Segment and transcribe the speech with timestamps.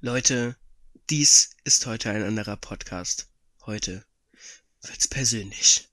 [0.00, 0.56] Leute,
[1.10, 3.26] dies ist heute ein anderer Podcast.
[3.66, 4.04] Heute
[4.82, 5.88] wird's persönlich.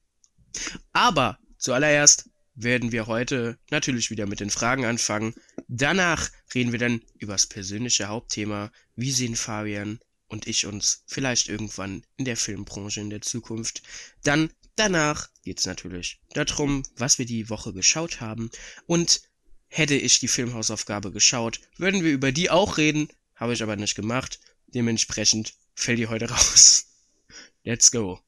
[0.94, 5.34] Aber zuallererst werden wir heute natürlich wieder mit den Fragen anfangen.
[5.68, 8.72] Danach reden wir dann über das persönliche Hauptthema.
[8.96, 13.82] Wie sehen Fabian und ich uns vielleicht irgendwann in der Filmbranche in der Zukunft?
[14.24, 18.52] Dann danach geht's natürlich darum, was wir die Woche geschaut haben.
[18.86, 19.24] Und
[19.68, 23.10] hätte ich die Filmhausaufgabe geschaut, würden wir über die auch reden.
[23.36, 24.40] Habe ich aber nicht gemacht.
[24.68, 26.88] Dementsprechend fällt die heute raus.
[27.64, 28.20] Let's go.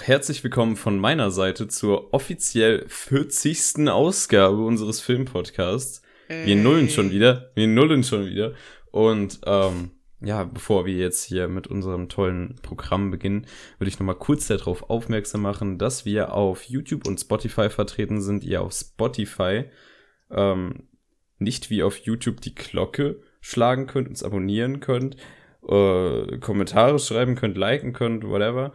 [0.00, 3.88] Auch herzlich willkommen von meiner Seite zur offiziell 40.
[3.88, 6.00] Ausgabe unseres Filmpodcasts.
[6.28, 7.50] Wir nullen schon wieder.
[7.54, 8.54] Wir nullen schon wieder.
[8.92, 9.90] Und ähm,
[10.22, 13.46] ja, bevor wir jetzt hier mit unserem tollen Programm beginnen,
[13.78, 18.42] würde ich nochmal kurz darauf aufmerksam machen, dass wir auf YouTube und Spotify vertreten sind.
[18.42, 19.64] Ihr auf Spotify
[20.30, 20.84] ähm,
[21.38, 25.16] nicht wie auf YouTube die Glocke schlagen könnt, uns abonnieren könnt,
[25.68, 28.72] äh, Kommentare schreiben könnt, liken könnt, whatever.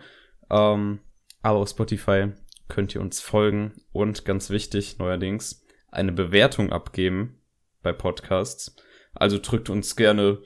[0.51, 0.99] Ähm,
[1.45, 2.29] aber auf Spotify
[2.67, 7.39] könnt ihr uns folgen und ganz wichtig neuerdings eine Bewertung abgeben
[7.83, 8.75] bei Podcasts.
[9.13, 10.41] Also drückt uns gerne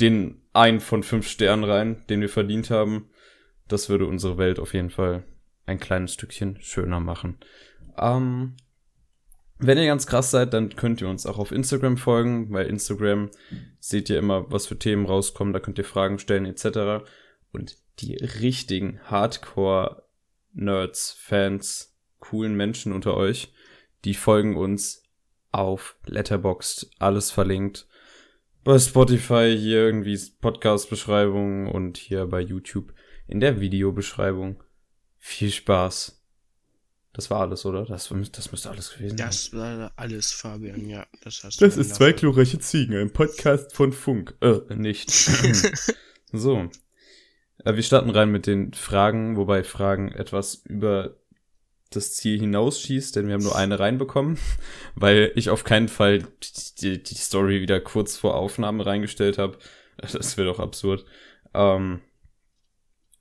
[0.00, 3.10] den ein von fünf Sternen rein, den wir verdient haben.
[3.68, 5.24] Das würde unsere Welt auf jeden Fall
[5.66, 7.36] ein kleines Stückchen schöner machen.
[7.98, 8.56] Ähm,
[9.58, 13.28] wenn ihr ganz krass seid, dann könnt ihr uns auch auf Instagram folgen, weil Instagram
[13.80, 17.06] seht ihr immer, was für Themen rauskommen, da könnt ihr Fragen stellen etc.
[17.52, 18.98] Und die richtigen
[20.54, 23.52] Hardcore-Nerds, Fans, coolen Menschen unter euch,
[24.04, 25.02] die folgen uns
[25.50, 27.86] auf Letterboxd, alles verlinkt.
[28.64, 32.92] Bei Spotify hier irgendwie Podcast-Beschreibung und hier bei YouTube
[33.26, 34.62] in der Videobeschreibung.
[35.18, 36.22] Viel Spaß.
[37.14, 37.84] Das war alles, oder?
[37.84, 39.26] Das, das müsste alles gewesen sein.
[39.26, 41.06] Das war alles, Fabian, ja.
[41.22, 44.36] Das, hast das ist zwei glorreiche Ziegen, ein Podcast von Funk.
[44.40, 45.10] Äh, nicht.
[46.32, 46.70] so.
[47.64, 51.16] Äh, wir starten rein mit den Fragen, wobei Fragen etwas über
[51.90, 54.38] das Ziel hinausschießt, denn wir haben nur eine reinbekommen,
[54.94, 56.26] weil ich auf keinen Fall
[56.80, 59.58] die, die Story wieder kurz vor Aufnahme reingestellt habe.
[60.12, 61.04] Das wäre doch absurd.
[61.54, 62.02] Ähm,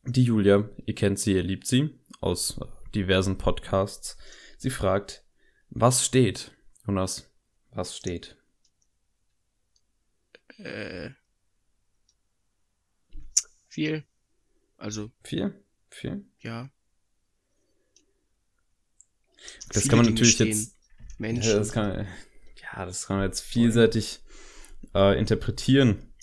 [0.06, 2.60] die Julia, ihr kennt sie, ihr liebt sie aus
[2.94, 4.16] diversen Podcasts.
[4.60, 5.24] Sie fragt,
[5.72, 6.52] was steht?
[6.86, 7.34] Jonas,
[7.72, 8.38] was steht?
[10.60, 11.10] Äh,
[13.68, 14.04] viel.
[14.78, 15.12] Also.
[15.24, 15.54] Vier?
[15.90, 16.22] Vier?
[16.40, 16.70] Ja.
[19.70, 20.76] Das Viele kann man natürlich jetzt.
[21.18, 21.50] Menschen.
[21.50, 22.08] Ja, das kann,
[22.62, 24.20] ja, das kann man jetzt vielseitig
[24.94, 26.14] äh, interpretieren.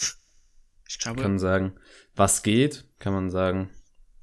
[0.88, 1.20] Ich glaube.
[1.20, 1.74] Kann sagen,
[2.14, 3.70] was geht, kann man sagen.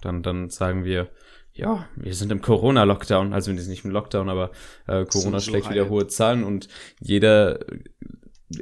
[0.02, 1.12] Dann, dann sagen wir,
[1.54, 4.52] ja, wir sind im Corona-Lockdown, also wir sind nicht im Lockdown, aber
[4.88, 6.70] äh, Corona so schlägt wieder hohe Zahlen und
[7.00, 7.60] jeder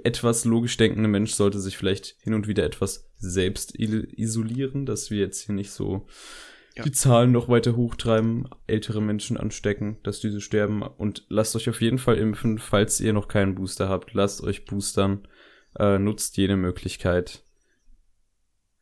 [0.03, 5.19] etwas logisch denkende Mensch sollte sich vielleicht hin und wieder etwas selbst isolieren, dass wir
[5.19, 6.07] jetzt hier nicht so
[6.75, 6.83] ja.
[6.83, 10.81] die Zahlen noch weiter hochtreiben, ältere Menschen anstecken, dass diese sterben.
[10.81, 14.13] Und lasst euch auf jeden Fall impfen, falls ihr noch keinen Booster habt.
[14.13, 15.27] Lasst euch boostern.
[15.77, 17.43] Äh, nutzt jede Möglichkeit.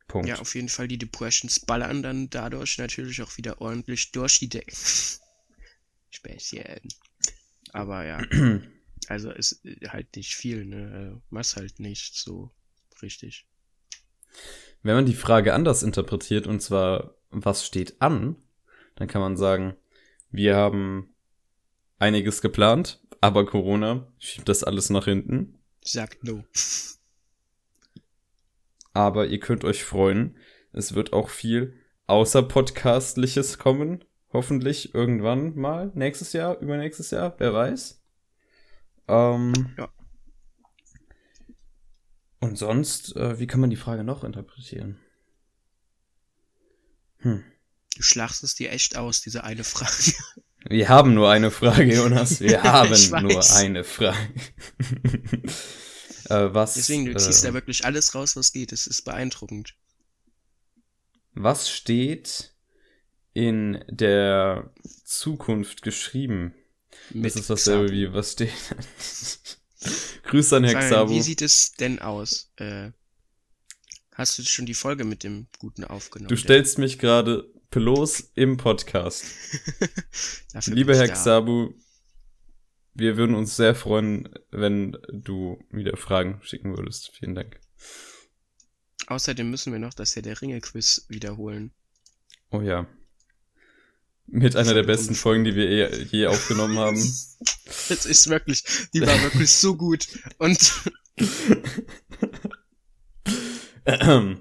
[0.06, 0.28] Punkt.
[0.28, 4.48] Ja, auf jeden Fall die Depressions ballern dann dadurch natürlich auch wieder ordentlich durch die
[4.48, 4.74] Decke.
[6.10, 6.80] Speziell.
[7.72, 8.22] Aber ja.
[9.06, 11.14] Also ist äh, halt nicht viel, ne?
[11.16, 12.50] Äh, was halt nicht so
[13.00, 13.46] richtig.
[14.82, 18.36] Wenn man die Frage anders interpretiert, und zwar, was steht an,
[18.96, 19.76] dann kann man sagen,
[20.30, 21.14] wir haben
[21.98, 25.58] einiges geplant, aber Corona schiebt das alles nach hinten.
[25.82, 26.44] Sagt no.
[28.92, 30.36] Aber ihr könnt euch freuen,
[30.72, 31.74] es wird auch viel
[32.06, 34.04] außer Podcastliches kommen.
[34.32, 35.90] Hoffentlich irgendwann mal.
[35.94, 38.02] Nächstes Jahr, übernächstes Jahr, wer weiß.
[39.08, 39.88] Ähm, ja.
[42.40, 44.98] Und sonst, äh, wie kann man die Frage noch interpretieren?
[47.18, 47.44] Hm.
[47.96, 50.14] Du schlachtest dir echt aus, diese eine Frage.
[50.68, 52.40] Wir haben nur eine Frage, Jonas.
[52.40, 54.18] Wir haben nur eine Frage.
[56.28, 58.72] äh, was, Deswegen, du ziehst äh, da wirklich alles raus, was geht.
[58.72, 59.74] Das ist beeindruckend.
[61.34, 62.54] Was steht
[63.32, 64.72] in der
[65.04, 66.54] Zukunft geschrieben?
[67.10, 68.52] Mit das ist dasselbe wie, was steht.
[70.24, 71.10] Grüße an Herr Fabian, Xabu.
[71.12, 72.50] Wie sieht es denn aus?
[72.56, 72.90] Äh,
[74.12, 76.28] hast du schon die Folge mit dem Guten aufgenommen?
[76.28, 79.24] Du stellst mich gerade bloß im Podcast.
[80.66, 81.12] Lieber Herr da.
[81.12, 81.74] Xabu,
[82.94, 87.12] wir würden uns sehr freuen, wenn du wieder Fragen schicken würdest.
[87.16, 87.60] Vielen Dank.
[89.06, 91.72] Außerdem müssen wir noch das Herr der Ringe-Quiz wiederholen.
[92.50, 92.86] Oh ja.
[94.30, 96.98] Mit einer der besten Folgen, die wir je, je aufgenommen haben.
[97.88, 100.08] Das ist wirklich, die war wirklich so gut.
[100.38, 100.82] Und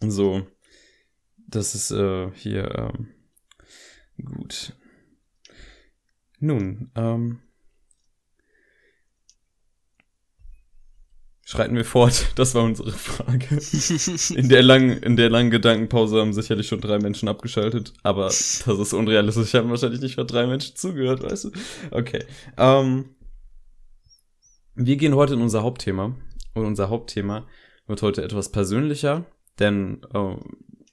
[0.00, 0.46] so.
[1.36, 3.08] Das ist äh, hier ähm,
[4.22, 4.76] gut.
[6.38, 7.40] Nun, ähm,
[11.50, 12.28] schreiten wir fort.
[12.36, 13.58] Das war unsere Frage.
[14.34, 18.66] In der langen, in der langen Gedankenpause haben sicherlich schon drei Menschen abgeschaltet, aber das
[18.66, 19.54] ist unrealistisch.
[19.54, 21.50] Haben wahrscheinlich nicht mal drei Menschen zugehört, weißt du?
[21.90, 22.24] Okay.
[22.56, 23.10] Ähm,
[24.76, 26.14] wir gehen heute in unser Hauptthema.
[26.54, 27.46] Und unser Hauptthema
[27.86, 29.26] wird heute etwas persönlicher,
[29.58, 30.36] denn äh,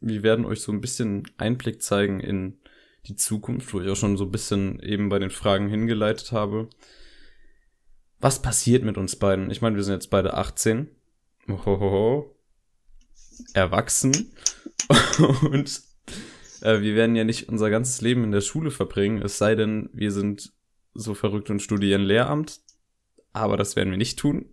[0.01, 2.59] wir werden euch so ein bisschen Einblick zeigen in
[3.07, 6.69] die Zukunft, wo ich auch schon so ein bisschen eben bei den Fragen hingeleitet habe.
[8.19, 9.51] Was passiert mit uns beiden?
[9.51, 10.89] Ich meine, wir sind jetzt beide 18.
[11.47, 12.35] Ohohoho.
[13.53, 14.33] Erwachsen.
[15.41, 15.81] Und
[16.61, 19.89] äh, wir werden ja nicht unser ganzes Leben in der Schule verbringen, es sei denn,
[19.93, 20.53] wir sind
[20.93, 22.61] so verrückt und studieren Lehramt.
[23.33, 24.45] Aber das werden wir nicht tun.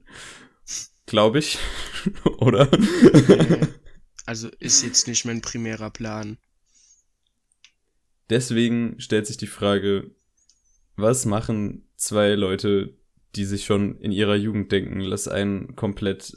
[1.06, 1.58] Glaube ich.
[2.38, 2.70] Oder?
[4.26, 6.36] also ist jetzt nicht mein primärer Plan.
[8.28, 10.10] Deswegen stellt sich die Frage,
[10.96, 12.94] was machen zwei Leute,
[13.36, 16.36] die sich schon in ihrer Jugend denken, lass einen komplett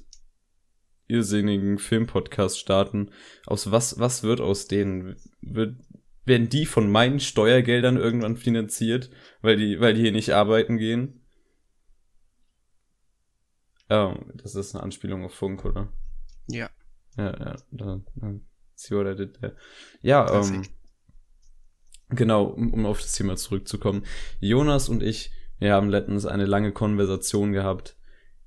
[1.07, 3.11] irrsinnigen Filmpodcast starten.
[3.45, 5.15] Aus was, was wird aus denen?
[5.41, 5.77] Wird,
[6.25, 9.09] werden die von meinen Steuergeldern irgendwann finanziert,
[9.41, 11.25] weil die, weil die hier nicht arbeiten gehen?
[13.89, 15.93] Oh, das ist eine Anspielung auf Funk, oder?
[16.47, 16.69] Ja,
[17.17, 18.45] Ja, ja, dann, dann
[18.75, 19.55] see what I did there.
[20.01, 20.63] Ja, ähm,
[22.09, 24.05] genau, um, um auf das Thema zurückzukommen.
[24.41, 27.95] Jonas und ich, wir haben letztens eine lange Konversation gehabt,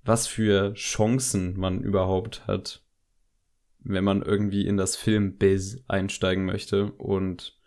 [0.04, 2.82] was für Chancen man überhaupt hat,
[3.80, 6.92] wenn man irgendwie in das Filmbiz einsteigen möchte.
[6.92, 7.58] Und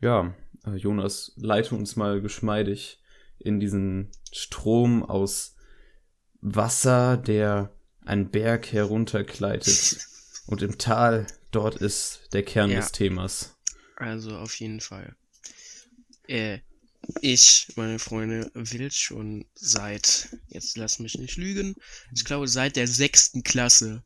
[0.00, 0.34] ja,
[0.74, 3.00] Jonas, leite uns mal geschmeidig
[3.38, 5.56] in diesen Strom aus
[6.40, 7.72] Wasser, der
[8.04, 9.98] einen Berg heruntergleitet.
[10.46, 12.76] Und im Tal, dort ist der Kern Ja.
[12.80, 13.54] des Themas.
[13.96, 15.14] also auf jeden Fall.
[16.26, 16.60] Äh,
[17.20, 21.74] ich, meine Freunde, will schon seit, jetzt lass mich nicht lügen,
[22.14, 24.04] ich glaube seit der sechsten Klasse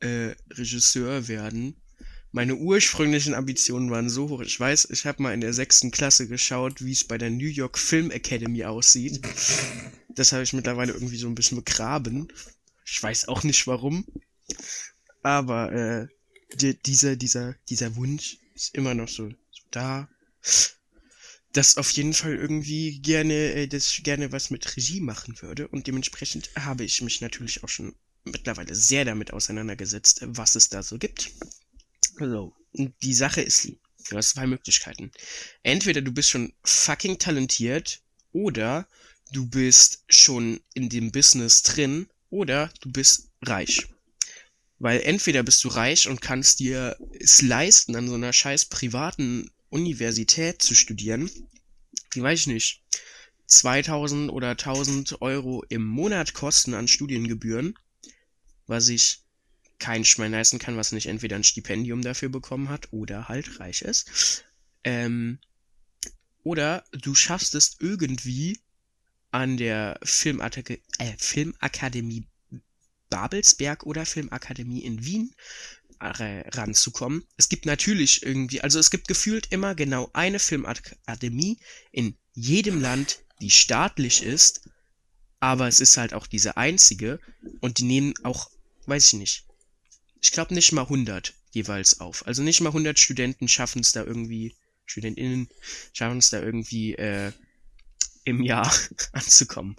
[0.00, 1.80] äh, Regisseur werden.
[2.30, 4.40] Meine ursprünglichen Ambitionen waren so hoch.
[4.40, 7.48] Ich weiß, ich habe mal in der sechsten Klasse geschaut, wie es bei der New
[7.48, 9.22] York Film Academy aussieht.
[10.08, 12.28] Das habe ich mittlerweile irgendwie so ein bisschen begraben.
[12.84, 14.06] Ich weiß auch nicht warum.
[15.22, 16.06] Aber äh,
[16.54, 20.08] die, dieser, dieser, dieser Wunsch ist immer noch so, so da.
[21.58, 25.66] Das auf jeden Fall irgendwie gerne, äh, dass ich gerne was mit Regie machen würde.
[25.66, 30.84] Und dementsprechend habe ich mich natürlich auch schon mittlerweile sehr damit auseinandergesetzt, was es da
[30.84, 31.32] so gibt.
[32.16, 33.80] So, und die Sache ist die.
[34.08, 35.10] Du hast zwei Möglichkeiten.
[35.64, 38.86] Entweder du bist schon fucking talentiert oder
[39.32, 43.88] du bist schon in dem Business drin oder du bist reich.
[44.78, 49.50] Weil entweder bist du reich und kannst dir es leisten, an so einer scheiß privaten
[49.70, 51.30] Universität zu studieren.
[52.14, 52.82] Die weiß ich nicht.
[53.46, 57.74] 2000 oder 1000 Euro im Monat kosten an Studiengebühren.
[58.66, 59.22] Was ich
[59.78, 63.82] kein Schwein leisten kann, was nicht entweder ein Stipendium dafür bekommen hat oder halt reich
[63.82, 64.44] ist.
[64.84, 65.38] Ähm,
[66.42, 68.58] oder du schaffst es irgendwie
[69.30, 72.26] an der Filmatake äh, Filmakademie
[73.10, 75.34] Babelsberg oder Filmakademie in Wien
[76.00, 77.24] ranzukommen.
[77.36, 81.58] Es gibt natürlich irgendwie, also es gibt gefühlt immer genau eine Filmakademie
[81.92, 84.68] in jedem Land, die staatlich ist,
[85.40, 87.20] aber es ist halt auch diese einzige
[87.60, 88.50] und die nehmen auch,
[88.86, 89.46] weiß ich nicht,
[90.20, 92.26] ich glaube nicht mal 100 jeweils auf.
[92.26, 94.54] Also nicht mal 100 Studenten schaffen es da irgendwie,
[94.86, 95.48] StudentInnen
[95.92, 97.32] schaffen es da irgendwie äh,
[98.28, 98.70] im Jahr
[99.12, 99.76] anzukommen.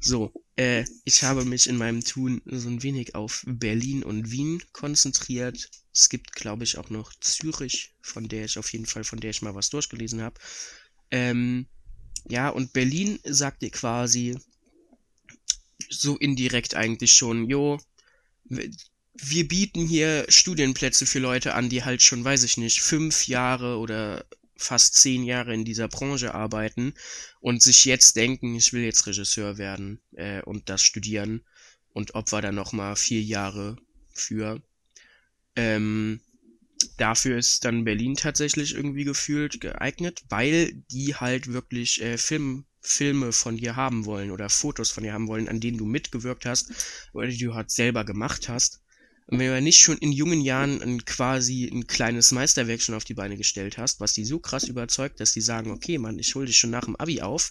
[0.00, 4.62] So, äh, ich habe mich in meinem Tun so ein wenig auf Berlin und Wien
[4.72, 5.70] konzentriert.
[5.94, 9.30] Es gibt, glaube ich, auch noch Zürich, von der ich auf jeden Fall, von der
[9.30, 10.40] ich mal was durchgelesen habe.
[11.10, 11.66] Ähm,
[12.28, 14.36] ja, und Berlin sagt dir quasi
[15.88, 17.78] so indirekt eigentlich schon, jo,
[18.44, 23.78] wir bieten hier Studienplätze für Leute an, die halt schon, weiß ich nicht, fünf Jahre
[23.78, 24.24] oder
[24.56, 26.94] fast zehn Jahre in dieser Branche arbeiten
[27.40, 31.42] und sich jetzt denken, ich will jetzt Regisseur werden äh, und das studieren
[31.92, 33.76] und opfer dann nochmal vier Jahre
[34.12, 34.62] für.
[35.56, 36.20] Ähm,
[36.96, 43.32] dafür ist dann Berlin tatsächlich irgendwie gefühlt geeignet, weil die halt wirklich äh, Film, Filme
[43.32, 46.72] von dir haben wollen oder Fotos von dir haben wollen, an denen du mitgewirkt hast
[47.12, 48.81] oder die du halt selber gemacht hast.
[49.32, 53.04] Und wenn du nicht schon in jungen Jahren ein, quasi ein kleines Meisterwerk schon auf
[53.04, 56.34] die Beine gestellt hast, was die so krass überzeugt, dass die sagen, okay, Mann, ich
[56.34, 57.50] hol dich schon nach dem Abi auf,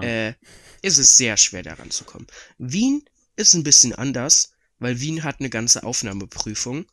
[0.00, 0.32] äh,
[0.80, 2.26] ist es sehr schwer daran zu kommen.
[2.56, 3.04] Wien
[3.36, 6.86] ist ein bisschen anders, weil Wien hat eine ganze Aufnahmeprüfung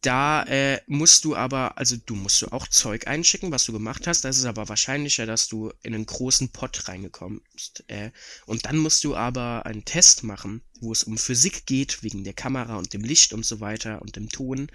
[0.00, 4.06] da äh, musst du aber, also du musst du auch Zeug einschicken, was du gemacht
[4.06, 4.24] hast.
[4.24, 7.82] Das ist aber wahrscheinlicher, dass du in einen großen Pot reingekommen bist.
[7.88, 8.12] Äh,
[8.46, 12.34] und dann musst du aber einen Test machen, wo es um Physik geht, wegen der
[12.34, 14.70] Kamera und dem Licht und so weiter und dem Ton,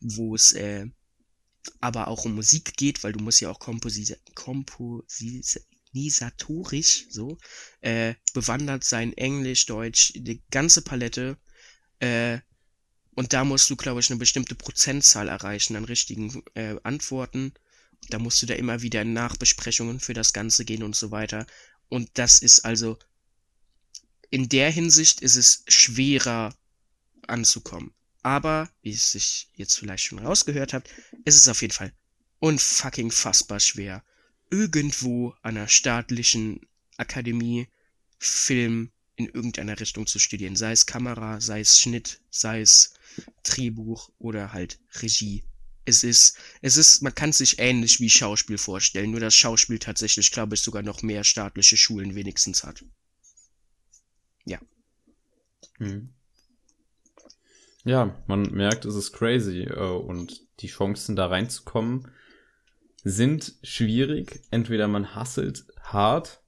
[0.00, 0.84] wo es äh,
[1.80, 7.38] aber auch um Musik geht, weil du musst ja auch komposi komposisatorisch so
[7.80, 11.38] äh, bewandert sein, Englisch, Deutsch, die ganze Palette.
[12.00, 12.40] Äh,
[13.18, 17.52] und da musst du, glaube ich, eine bestimmte Prozentzahl erreichen an richtigen äh, Antworten.
[18.10, 21.44] Da musst du da immer wieder in Nachbesprechungen für das Ganze gehen und so weiter.
[21.88, 22.96] Und das ist also,
[24.30, 26.54] in der Hinsicht ist es schwerer
[27.26, 27.92] anzukommen.
[28.22, 30.88] Aber, wie es sich jetzt vielleicht schon rausgehört habt,
[31.24, 31.92] ist es auf jeden Fall
[32.38, 34.04] unfucking fassbar schwer,
[34.48, 36.60] irgendwo an einer staatlichen
[36.98, 37.66] Akademie
[38.20, 40.56] Film in irgendeiner Richtung zu studieren.
[40.56, 42.94] Sei es Kamera, sei es Schnitt, sei es
[43.42, 45.42] Drehbuch oder halt Regie.
[45.84, 50.30] Es ist, es ist, man kann sich ähnlich wie Schauspiel vorstellen, nur dass Schauspiel tatsächlich,
[50.30, 52.84] glaube ich, sogar noch mehr staatliche Schulen wenigstens hat.
[54.44, 54.60] Ja.
[55.78, 56.10] Hm.
[57.84, 62.08] Ja, man merkt, es ist crazy äh, und die Chancen da reinzukommen
[63.02, 64.42] sind schwierig.
[64.50, 66.42] Entweder man hasselt hart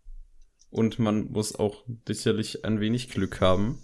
[0.71, 3.79] und man muss auch sicherlich ein wenig Glück haben.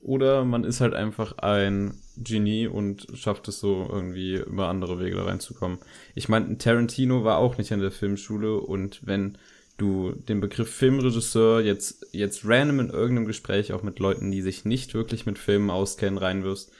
[0.00, 5.16] Oder man ist halt einfach ein Genie und schafft es so irgendwie über andere Wege
[5.16, 5.78] da reinzukommen.
[6.14, 9.38] Ich meine, Tarantino war auch nicht an der Filmschule und wenn
[9.76, 14.64] du den Begriff Filmregisseur jetzt, jetzt random in irgendeinem Gespräch auch mit Leuten, die sich
[14.64, 16.70] nicht wirklich mit Filmen auskennen, reinwirfst,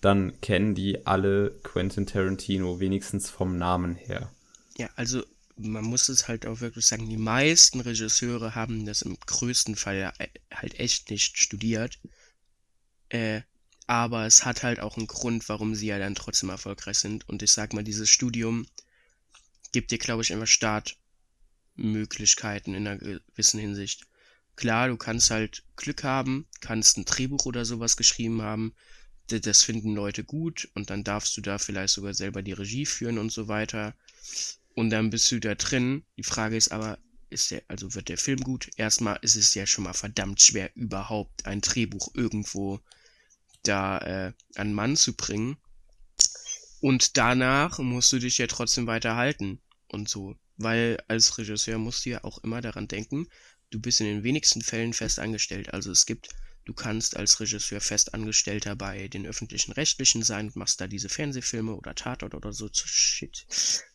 [0.00, 4.30] dann kennen die alle Quentin Tarantino, wenigstens vom Namen her.
[4.76, 5.22] Ja, also
[5.58, 10.12] man muss es halt auch wirklich sagen, die meisten Regisseure haben das im größten Fall
[10.52, 11.98] halt echt nicht studiert.
[13.08, 13.40] Äh,
[13.86, 17.26] aber es hat halt auch einen Grund, warum sie ja dann trotzdem erfolgreich sind.
[17.28, 18.66] Und ich sag mal, dieses Studium
[19.72, 24.06] gibt dir, glaube ich, immer Startmöglichkeiten in einer gewissen Hinsicht.
[24.56, 28.74] Klar, du kannst halt Glück haben, kannst ein Drehbuch oder sowas geschrieben haben,
[29.28, 33.18] das finden Leute gut und dann darfst du da vielleicht sogar selber die Regie führen
[33.18, 33.94] und so weiter.
[34.78, 36.04] Und dann bist du da drin.
[36.16, 38.70] Die Frage ist aber, ist der, also wird der Film gut?
[38.76, 42.78] Erstmal ist es ja schon mal verdammt schwer, überhaupt ein Drehbuch irgendwo
[43.64, 45.56] da äh, an Mann zu bringen.
[46.80, 50.36] Und danach musst du dich ja trotzdem weiter halten und so.
[50.58, 53.26] Weil als Regisseur musst du ja auch immer daran denken,
[53.70, 55.74] du bist in den wenigsten Fällen fest angestellt.
[55.74, 56.28] Also es gibt,
[56.66, 61.96] du kannst als Regisseur festangestellter bei den öffentlichen Rechtlichen sein, machst da diese Fernsehfilme oder
[61.96, 63.44] Tatort oder so Shit.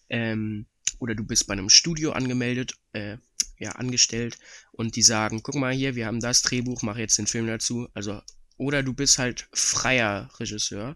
[0.10, 0.66] Ähm,
[1.00, 3.18] oder du bist bei einem Studio angemeldet, äh,
[3.60, 4.38] ja, angestellt
[4.72, 7.88] und die sagen, guck mal hier, wir haben das Drehbuch, mach jetzt den Film dazu.
[7.94, 8.22] Also
[8.58, 10.96] oder du bist halt freier Regisseur.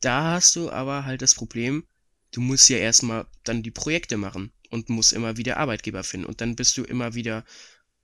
[0.00, 1.86] Da hast du aber halt das Problem,
[2.32, 6.26] du musst ja erstmal dann die Projekte machen und musst immer wieder Arbeitgeber finden.
[6.26, 7.44] Und dann bist du immer wieder,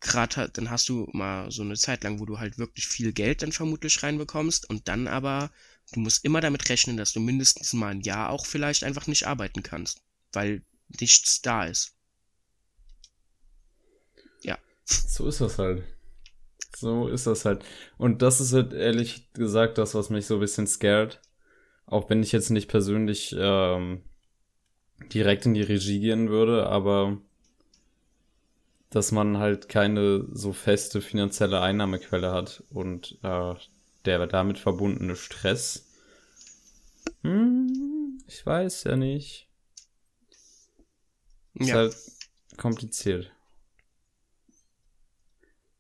[0.01, 3.43] gerade, dann hast du mal so eine Zeit lang, wo du halt wirklich viel Geld
[3.43, 5.51] dann vermutlich reinbekommst und dann aber,
[5.93, 9.27] du musst immer damit rechnen, dass du mindestens mal ein Jahr auch vielleicht einfach nicht
[9.27, 10.03] arbeiten kannst,
[10.33, 11.97] weil nichts da ist.
[14.43, 14.59] Ja.
[14.85, 15.83] So ist das halt.
[16.77, 17.65] So ist das halt.
[17.99, 21.21] Und das ist halt ehrlich gesagt das, was mich so ein bisschen scared.
[21.87, 24.03] Auch wenn ich jetzt nicht persönlich ähm,
[25.13, 27.19] direkt in die Regie gehen würde, aber
[28.91, 33.55] dass man halt keine so feste finanzielle Einnahmequelle hat und äh,
[34.05, 35.89] der damit verbundene Stress.
[37.23, 39.49] Hm, ich weiß ja nicht.
[41.55, 41.77] Ist ja.
[41.77, 41.97] halt
[42.57, 43.33] kompliziert.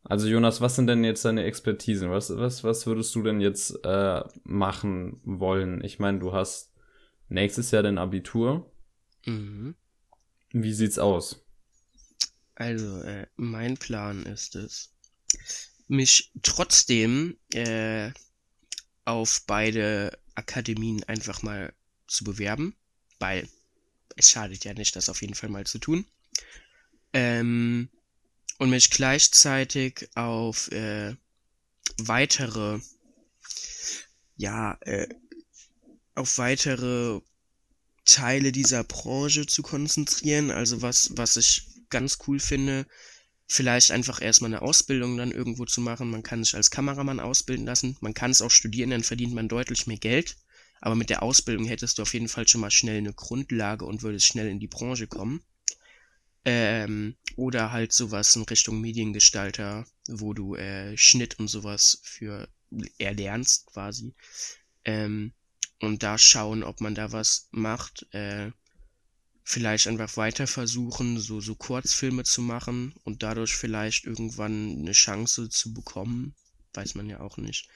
[0.04, 2.10] Also Jonas, was sind denn jetzt deine Expertisen?
[2.10, 5.82] Was, was, was würdest du denn jetzt äh, machen wollen?
[5.84, 6.72] Ich meine, du hast
[7.28, 8.70] nächstes Jahr dein Abitur.
[9.26, 9.74] Mhm.
[10.50, 11.44] Wie sieht's aus?
[12.56, 14.92] Also, äh, mein Plan ist es,
[15.88, 18.10] mich trotzdem äh,
[19.04, 21.72] auf beide Akademien einfach mal
[22.06, 22.74] zu bewerben,
[23.18, 23.48] weil
[24.16, 26.04] es schadet ja nicht, das auf jeden Fall mal zu tun.
[27.12, 27.88] Ähm,
[28.58, 31.14] und mich gleichzeitig auf äh,
[31.98, 32.80] weitere,
[34.36, 35.08] ja, äh,
[36.14, 37.20] auf weitere
[38.04, 40.50] Teile dieser Branche zu konzentrieren.
[40.50, 42.86] Also was, was ich ganz cool finde,
[43.46, 46.10] vielleicht einfach erstmal eine Ausbildung dann irgendwo zu machen.
[46.10, 47.96] Man kann sich als Kameramann ausbilden lassen.
[48.00, 50.36] Man kann es auch studieren, dann verdient man deutlich mehr Geld.
[50.82, 54.02] Aber mit der Ausbildung hättest du auf jeden Fall schon mal schnell eine Grundlage und
[54.02, 55.40] würdest schnell in die Branche kommen.
[56.44, 62.48] Ähm, oder halt sowas in Richtung Mediengestalter, wo du äh, Schnitt und sowas für
[62.98, 64.12] erlernst quasi.
[64.84, 65.32] Ähm,
[65.80, 68.12] und da schauen, ob man da was macht.
[68.12, 68.50] Äh,
[69.44, 75.48] vielleicht einfach weiter versuchen, so, so Kurzfilme zu machen und dadurch vielleicht irgendwann eine Chance
[75.48, 76.34] zu bekommen.
[76.74, 77.68] Weiß man ja auch nicht.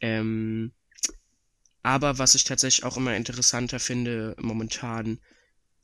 [0.00, 0.72] Ähm,
[1.84, 5.20] aber was ich tatsächlich auch immer interessanter finde, momentan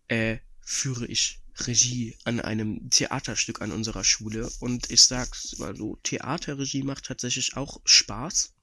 [0.09, 4.51] äh, führe ich Regie an einem Theaterstück an unserer Schule.
[4.61, 8.55] Und ich sag's mal so, Theaterregie macht tatsächlich auch Spaß.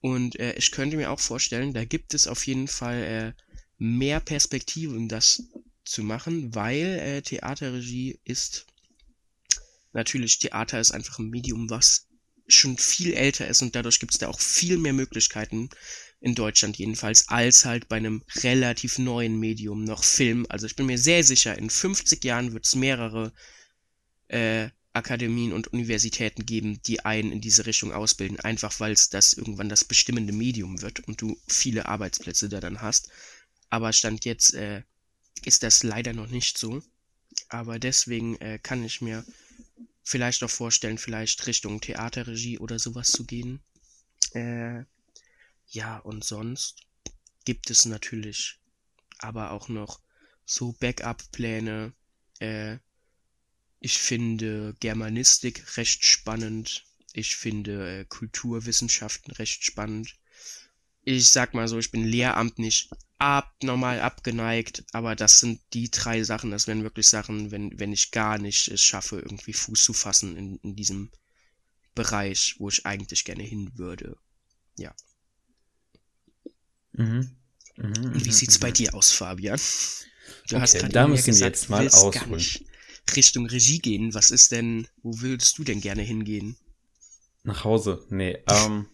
[0.00, 3.42] Und äh, ich könnte mir auch vorstellen, da gibt es auf jeden Fall äh,
[3.78, 5.42] mehr Perspektiven, das
[5.84, 8.66] zu machen, weil äh, Theaterregie ist
[9.92, 12.06] natürlich, Theater ist einfach ein Medium, was
[12.46, 15.70] schon viel älter ist und dadurch gibt es da auch viel mehr Möglichkeiten,
[16.24, 20.46] in Deutschland jedenfalls, als halt bei einem relativ neuen Medium noch Film.
[20.48, 23.30] Also ich bin mir sehr sicher, in 50 Jahren wird es mehrere
[24.28, 29.34] äh, Akademien und Universitäten geben, die einen in diese Richtung ausbilden, einfach weil es das
[29.34, 33.10] irgendwann das bestimmende Medium wird und du viele Arbeitsplätze da dann hast.
[33.68, 34.82] Aber Stand jetzt äh,
[35.44, 36.82] ist das leider noch nicht so.
[37.50, 39.26] Aber deswegen äh, kann ich mir
[40.02, 43.60] vielleicht auch vorstellen, vielleicht Richtung Theaterregie oder sowas zu gehen.
[44.32, 44.84] Äh,
[45.74, 46.76] ja, und sonst
[47.44, 48.60] gibt es natürlich
[49.18, 50.00] aber auch noch
[50.44, 51.92] so Backup-Pläne.
[52.38, 52.78] Äh,
[53.80, 56.86] ich finde Germanistik recht spannend.
[57.12, 60.14] Ich finde äh, Kulturwissenschaften recht spannend.
[61.02, 66.22] Ich sag mal so, ich bin Lehramt nicht abnormal abgeneigt, aber das sind die drei
[66.22, 69.92] Sachen, das wären wirklich Sachen, wenn, wenn ich gar nicht es schaffe, irgendwie Fuß zu
[69.92, 71.10] fassen in, in diesem
[71.94, 74.16] Bereich, wo ich eigentlich gerne hin würde.
[74.76, 74.94] Ja.
[76.94, 77.30] Mhm.
[77.76, 78.74] Mhm, Wie mhm, sieht's bei mhm.
[78.74, 79.58] dir aus, Fabian?
[80.48, 82.44] Du okay, hast gerade da müssen gesagt, jetzt mal ausholen.
[83.14, 84.14] Richtung Regie gehen.
[84.14, 86.56] Was ist denn, wo würdest du denn gerne hingehen?
[87.42, 88.04] Nach Hause.
[88.08, 88.86] Nee, ähm.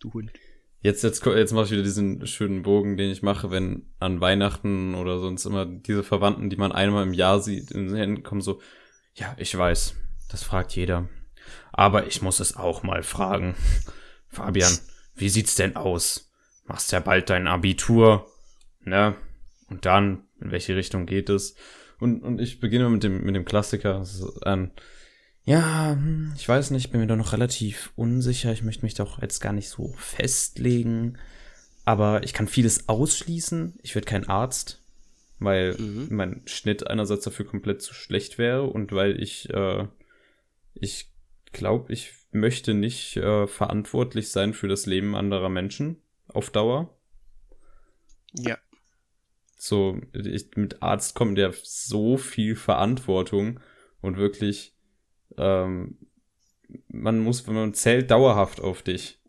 [0.00, 0.32] du Hund.
[0.80, 4.96] Jetzt, jetzt, jetzt mache ich wieder diesen schönen Bogen, den ich mache, wenn an Weihnachten
[4.96, 8.40] oder sonst immer diese Verwandten, die man einmal im Jahr sieht, in den Händen kommen
[8.40, 8.60] so,
[9.14, 9.94] ja, ich weiß,
[10.28, 11.08] das fragt jeder.
[11.72, 13.54] Aber ich muss es auch mal fragen.
[14.28, 14.76] Fabian,
[15.14, 16.31] wie sieht's denn aus?
[16.64, 18.26] Machst ja bald dein Abitur,
[18.84, 19.16] ne?
[19.68, 21.56] Und dann, in welche Richtung geht es?
[21.98, 24.04] Und, und ich beginne mit dem, mit dem Klassiker.
[24.44, 24.70] Ähm,
[25.44, 28.52] ja, hm, ich weiß nicht, bin mir da noch relativ unsicher.
[28.52, 31.18] Ich möchte mich doch jetzt gar nicht so festlegen.
[31.84, 33.78] Aber ich kann vieles ausschließen.
[33.82, 34.82] Ich werde kein Arzt,
[35.38, 36.08] weil mhm.
[36.10, 39.86] mein Schnitt einerseits dafür komplett zu schlecht wäre und weil ich, äh,
[40.74, 41.10] ich
[41.52, 46.01] glaube, ich möchte nicht äh, verantwortlich sein für das Leben anderer Menschen
[46.34, 46.96] auf Dauer.
[48.32, 48.58] Ja.
[49.56, 53.60] So, ich, mit Arzt kommt ja so viel Verantwortung
[54.00, 54.74] und wirklich,
[55.36, 55.98] ähm,
[56.88, 59.20] man muss, wenn man zählt dauerhaft auf dich.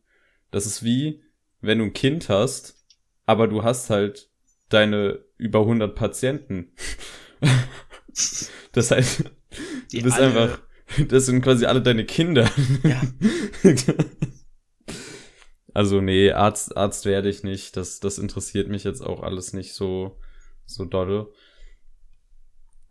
[0.52, 1.24] Das ist wie,
[1.62, 2.84] wenn du ein Kind hast,
[3.26, 4.30] aber du hast halt
[4.70, 6.72] deine über 100 Patienten.
[8.72, 9.26] das heißt,
[9.92, 10.28] Die du bist alle...
[10.28, 10.62] einfach,
[11.08, 12.50] das sind quasi alle deine Kinder.
[12.84, 13.02] Ja.
[15.74, 17.76] Also nee, Arzt, Arzt werde ich nicht.
[17.78, 20.20] Das, das interessiert mich jetzt auch alles nicht so,
[20.66, 21.32] so dolle.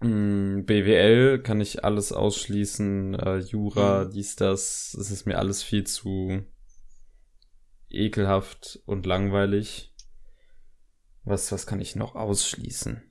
[0.01, 3.15] Mm, BWL kann ich alles ausschließen.
[3.15, 4.11] Äh, Jura, mhm.
[4.11, 4.95] dies, das.
[4.99, 6.45] Es ist mir alles viel zu
[7.89, 9.95] ekelhaft und langweilig.
[11.25, 13.03] Was, was kann ich noch ausschließen?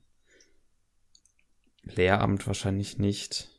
[1.84, 3.49] Lehramt wahrscheinlich nicht.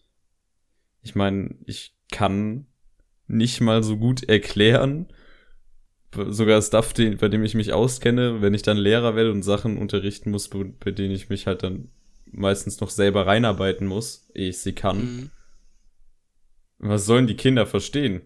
[1.00, 2.66] Ich meine, ich kann
[3.26, 5.12] nicht mal so gut erklären,
[6.14, 9.78] sogar Stuff, den, bei dem ich mich auskenne, wenn ich dann Lehrer werde und Sachen
[9.78, 11.88] unterrichten muss, bei, denen ich mich halt dann
[12.30, 14.98] meistens noch selber reinarbeiten muss, ehe ich sie kann.
[14.98, 15.30] Mhm.
[16.78, 18.22] Was sollen die Kinder verstehen?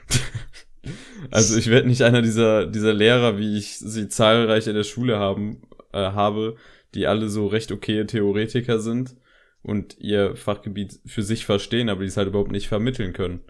[1.30, 5.18] also ich werde nicht einer dieser, dieser Lehrer, wie ich sie zahlreich in der Schule
[5.18, 5.62] haben,
[5.92, 6.56] äh, habe,
[6.94, 9.14] die alle so recht okay Theoretiker sind
[9.62, 13.40] und ihr Fachgebiet für sich verstehen, aber die es halt überhaupt nicht vermitteln können.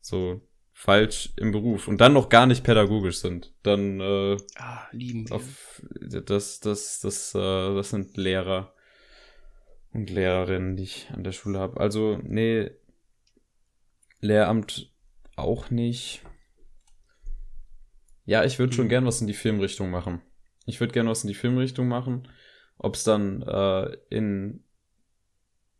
[0.00, 0.40] So,
[0.72, 5.36] falsch im Beruf und dann noch gar nicht pädagogisch sind, dann äh, ah, lieben wir.
[5.36, 8.74] Auf, das, das, das, äh, das sind Lehrer
[9.92, 11.78] und Lehrerinnen, die ich an der Schule habe.
[11.78, 12.70] Also, nee,
[14.22, 14.88] Lehramt
[15.34, 16.22] auch nicht.
[18.24, 18.88] Ja, ich würde schon hm.
[18.88, 20.22] gern was in die Filmrichtung machen.
[20.64, 22.28] Ich würde gern was in die Filmrichtung machen.
[22.78, 24.62] Ob es dann äh, in,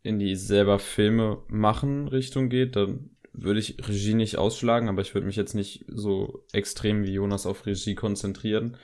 [0.03, 5.13] in die selber Filme machen Richtung geht, dann würde ich Regie nicht ausschlagen, aber ich
[5.13, 8.77] würde mich jetzt nicht so extrem wie Jonas auf Regie konzentrieren.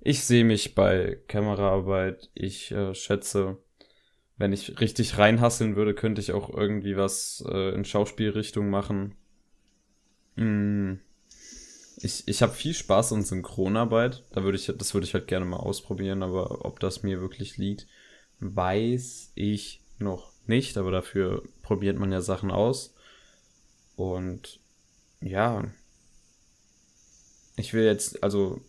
[0.00, 2.30] Ich sehe mich bei Kameraarbeit.
[2.34, 3.58] Ich äh, schätze,
[4.36, 9.16] wenn ich richtig reinhasseln würde, könnte ich auch irgendwie was äh, in Schauspielrichtung machen.
[10.36, 10.94] Mm.
[12.00, 14.24] Ich, ich habe viel Spaß an Synchronarbeit.
[14.30, 17.56] Da würde ich, das würde ich halt gerne mal ausprobieren, aber ob das mir wirklich
[17.56, 17.88] liegt,
[18.38, 20.78] weiß ich noch nicht.
[20.78, 22.94] Aber dafür probiert man ja Sachen aus.
[23.98, 24.60] Und
[25.20, 25.64] ja,
[27.56, 28.60] ich will jetzt, also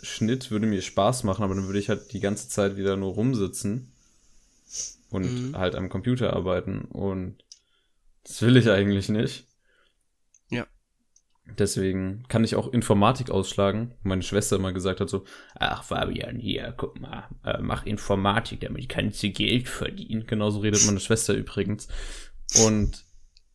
[0.00, 3.12] Schnitt würde mir Spaß machen, aber dann würde ich halt die ganze Zeit wieder nur
[3.12, 3.92] rumsitzen
[5.10, 5.58] und mhm.
[5.58, 6.86] halt am Computer arbeiten.
[6.86, 7.44] Und
[8.22, 9.46] das will ich eigentlich nicht.
[10.48, 10.66] Ja.
[11.44, 13.92] Deswegen kann ich auch Informatik ausschlagen.
[14.02, 18.88] Meine Schwester immer gesagt hat so, ach Fabian, hier, guck mal, äh, mach Informatik, damit
[18.88, 20.26] kannst du Geld verdienen.
[20.26, 21.86] Genauso redet meine Schwester übrigens.
[22.64, 23.04] Und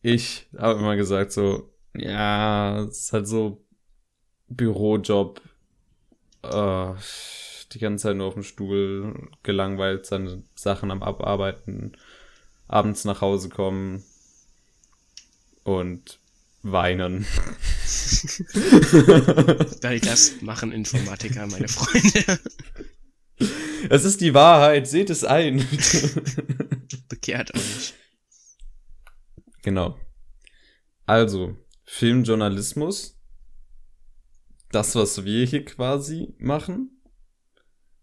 [0.02, 3.64] ich habe immer gesagt so, ja, es ist halt so
[4.48, 5.40] Bürojob,
[6.42, 6.92] äh,
[7.72, 11.92] die ganze Zeit nur auf dem Stuhl gelangweilt, seine Sachen am Abarbeiten,
[12.66, 14.02] abends nach Hause kommen
[15.62, 16.18] und
[16.62, 17.26] weinen.
[19.80, 22.40] das machen Informatiker, meine Freunde.
[23.88, 25.66] Es ist die Wahrheit, seht es ein.
[27.08, 27.94] Bekehrt euch.
[29.62, 29.98] Genau.
[31.06, 33.18] Also, Filmjournalismus.
[34.70, 37.02] Das, was wir hier quasi machen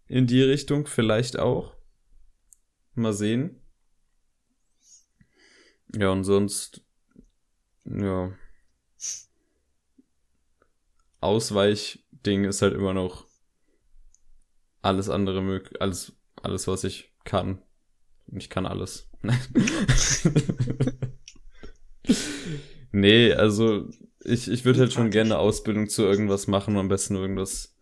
[0.06, 1.74] in die Richtung vielleicht auch.
[2.94, 3.62] Mal sehen.
[5.94, 6.84] Ja, und sonst,
[7.84, 8.36] ja.
[11.20, 13.26] Ausweichding ist halt immer noch
[14.82, 17.62] alles andere möglich, alles, alles, was ich kann.
[18.26, 19.08] Und ich kann alles.
[22.92, 23.88] nee, also
[24.24, 27.78] ich, ich würde halt schon gerne Ausbildung zu irgendwas machen, am besten irgendwas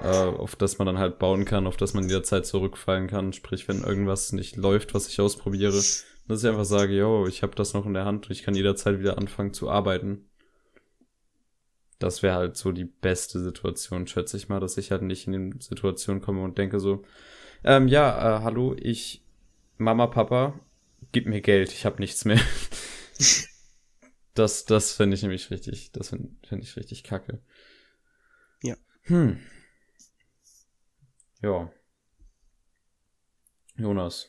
[0.00, 3.32] äh, auf das man dann halt bauen kann, auf das man jederzeit zurückfallen kann.
[3.32, 5.82] Sprich, wenn irgendwas nicht läuft, was ich ausprobiere,
[6.28, 8.54] dass ich einfach sage, yo, ich habe das noch in der Hand und ich kann
[8.54, 10.28] jederzeit wieder anfangen zu arbeiten.
[11.98, 15.52] Das wäre halt so die beste Situation, schätze ich mal, dass ich halt nicht in
[15.52, 17.02] die Situation komme und denke so,
[17.62, 19.22] ähm, ja, äh, hallo, ich,
[19.78, 20.58] Mama, Papa,
[21.12, 22.40] gib mir Geld, ich habe nichts mehr.
[24.34, 27.40] das, das finde ich nämlich richtig, das finde find ich richtig kacke.
[28.62, 28.76] Ja.
[29.02, 29.40] Hm.
[31.40, 31.72] Ja.
[33.76, 34.28] Jonas.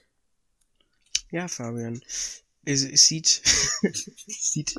[1.32, 2.02] Ja, Fabian.
[2.66, 3.42] Es, es sieht,
[3.84, 4.76] es sieht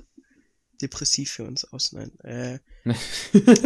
[0.81, 1.93] depressiv für uns aus.
[1.93, 2.19] Nein.
[2.21, 2.59] Äh,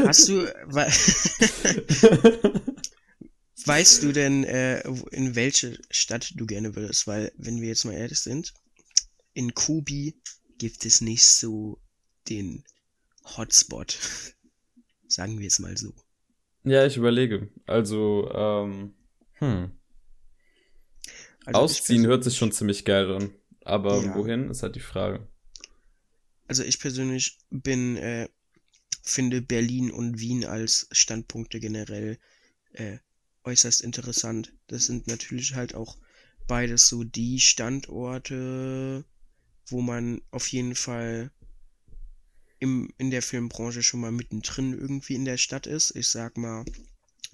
[0.06, 0.86] hast du, we
[3.66, 7.06] weißt du denn, äh, in welche Stadt du gerne würdest?
[7.06, 8.54] Weil, wenn wir jetzt mal ehrlich sind,
[9.34, 10.14] in Kubi
[10.60, 11.80] gibt es nicht so
[12.28, 12.62] den
[13.24, 13.98] Hotspot.
[15.08, 15.94] Sagen wir es mal so.
[16.62, 17.48] Ja, ich überlege.
[17.66, 18.94] Also, ähm,
[19.38, 19.72] hm.
[21.46, 23.34] Also Ausziehen hört sich schon ziemlich geil an.
[23.64, 24.14] Aber ja.
[24.14, 25.26] wohin, ist halt die Frage.
[26.46, 28.28] Also ich persönlich bin, äh,
[29.02, 32.18] finde Berlin und Wien als Standpunkte generell
[32.72, 32.98] äh,
[33.44, 34.52] äußerst interessant.
[34.66, 35.96] Das sind natürlich halt auch
[36.46, 39.06] beides so die Standorte,
[39.70, 41.30] wo man auf jeden Fall
[42.58, 45.96] im, in der Filmbranche schon mal mittendrin irgendwie in der Stadt ist.
[45.96, 46.64] Ich sag mal,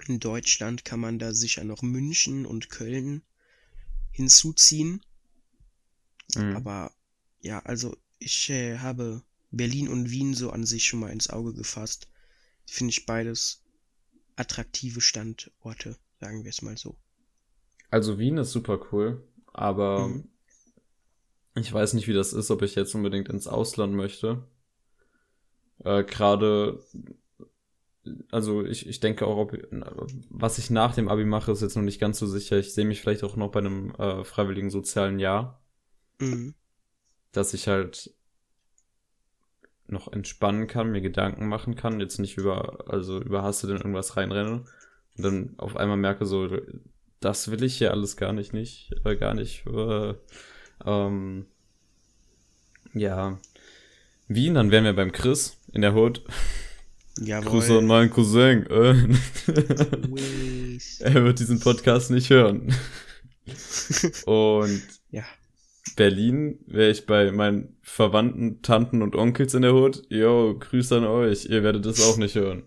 [0.06, 3.22] in Deutschland kann man da sicher noch München und Köln
[4.12, 5.04] hinzuziehen.
[6.34, 6.56] Mhm.
[6.56, 6.92] Aber
[7.40, 11.52] ja, also ich äh, habe Berlin und Wien so an sich schon mal ins Auge
[11.54, 12.08] gefasst.
[12.66, 13.62] Finde ich beides
[14.36, 16.96] attraktive Standorte, sagen wir es mal so.
[17.90, 20.28] Also Wien ist super cool, aber mhm.
[21.56, 24.42] Ich weiß nicht, wie das ist, ob ich jetzt unbedingt ins Ausland möchte.
[25.84, 26.80] Äh, Gerade,
[28.30, 29.56] also ich, ich denke auch, ob,
[30.30, 32.58] was ich nach dem Abi mache, ist jetzt noch nicht ganz so sicher.
[32.58, 35.60] Ich sehe mich vielleicht auch noch bei einem äh, freiwilligen sozialen Jahr.
[36.18, 36.54] Mhm.
[37.32, 38.14] Dass ich halt
[39.88, 44.64] noch entspannen kann, mir Gedanken machen kann, jetzt nicht über, also überhastet in irgendwas reinrenne
[45.16, 46.48] und dann auf einmal merke so,
[47.20, 50.14] das will ich hier alles gar nicht, nicht, äh, gar nicht, äh,
[50.86, 51.46] ähm,
[52.94, 53.38] ja,
[54.28, 56.22] Wien, dann wären wir beim Chris in der Hood.
[57.18, 57.50] Jawohl.
[57.50, 58.66] Grüße an meinen Cousin.
[58.66, 58.94] Äh.
[61.00, 62.74] Er wird diesen Podcast nicht hören.
[64.26, 65.24] Und Ja.
[65.94, 70.02] Berlin wäre ich bei meinen Verwandten, Tanten und Onkels in der Hut.
[70.10, 71.46] Yo, Grüße an euch.
[71.46, 72.64] Ihr werdet das auch nicht hören.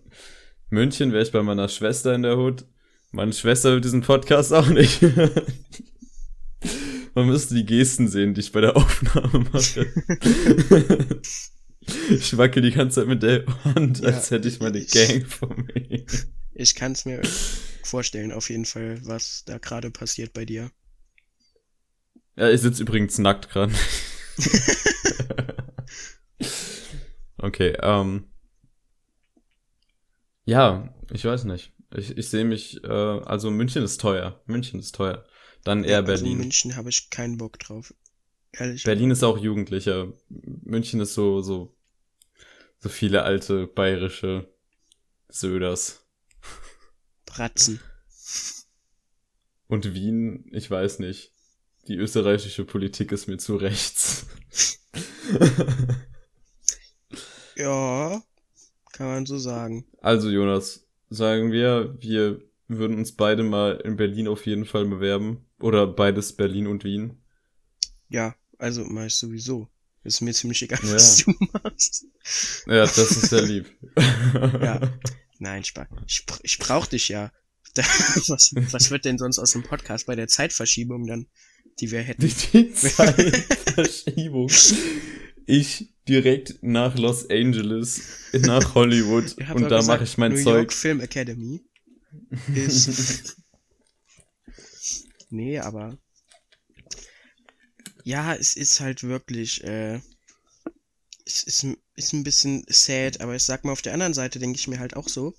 [0.70, 2.64] München wäre ich bei meiner Schwester in der Hut.
[3.12, 5.30] Meine Schwester wird diesen Podcast auch nicht hören.
[7.14, 9.80] Man müsste die Gesten sehen, die ich bei der Aufnahme mache.
[12.10, 15.26] ich wackel die ganze Zeit mit der Hand, als Ja, hätte ich meine ich- Gang
[15.26, 16.04] vor mir.
[16.54, 17.22] Ich kann es mir
[17.82, 20.70] vorstellen, auf jeden Fall, was da gerade passiert bei dir.
[22.36, 23.72] Ja, ich sitze übrigens nackt gerade.
[27.38, 28.24] okay, ähm.
[30.44, 31.72] Ja, ich weiß nicht.
[31.94, 34.40] Ich, ich sehe mich, äh, also München ist teuer.
[34.46, 35.24] München ist teuer.
[35.64, 36.32] Dann eher Also Berlin.
[36.32, 37.94] in München habe ich keinen Bock drauf.
[38.52, 38.82] Ehrlich.
[38.84, 40.12] Berlin ist auch jugendlicher.
[40.28, 41.74] München ist so, so,
[42.78, 44.48] so viele alte bayerische
[45.28, 46.04] Söders.
[47.26, 47.80] Bratzen.
[49.68, 51.32] Und Wien, ich weiß nicht.
[51.86, 54.26] Die österreichische Politik ist mir zu rechts.
[57.56, 58.22] Ja,
[58.92, 59.84] kann man so sagen.
[60.00, 65.44] Also Jonas, sagen wir, wir würden uns beide mal in Berlin auf jeden Fall bewerben.
[65.60, 67.22] Oder beides Berlin und Wien.
[68.08, 69.68] Ja, also mach ich sowieso.
[70.02, 70.94] Ist mir ziemlich egal, Ja.
[70.94, 72.06] was du machst.
[72.66, 73.66] Ja, das ist sehr lieb.
[74.34, 74.80] Ja.
[75.38, 75.88] Nein, Spaß.
[76.06, 77.32] Ich, ich brauch dich ja.
[77.76, 81.28] Was, was wird denn sonst aus dem Podcast bei der Zeitverschiebung dann,
[81.78, 82.20] die wir hätten?
[82.20, 84.50] Die, die Zeitverschiebung.
[85.46, 90.54] Ich direkt nach Los Angeles, nach Hollywood und da mache ich mein New Zeug.
[90.56, 91.62] York Film Academy
[92.56, 93.36] ist.
[95.30, 95.98] nee, aber.
[98.04, 99.62] Ja, es ist halt wirklich.
[99.64, 100.00] Äh,
[101.26, 104.58] es ist, ist ein bisschen sad, aber ich sag mal, auf der anderen Seite denke
[104.58, 105.34] ich mir halt auch so,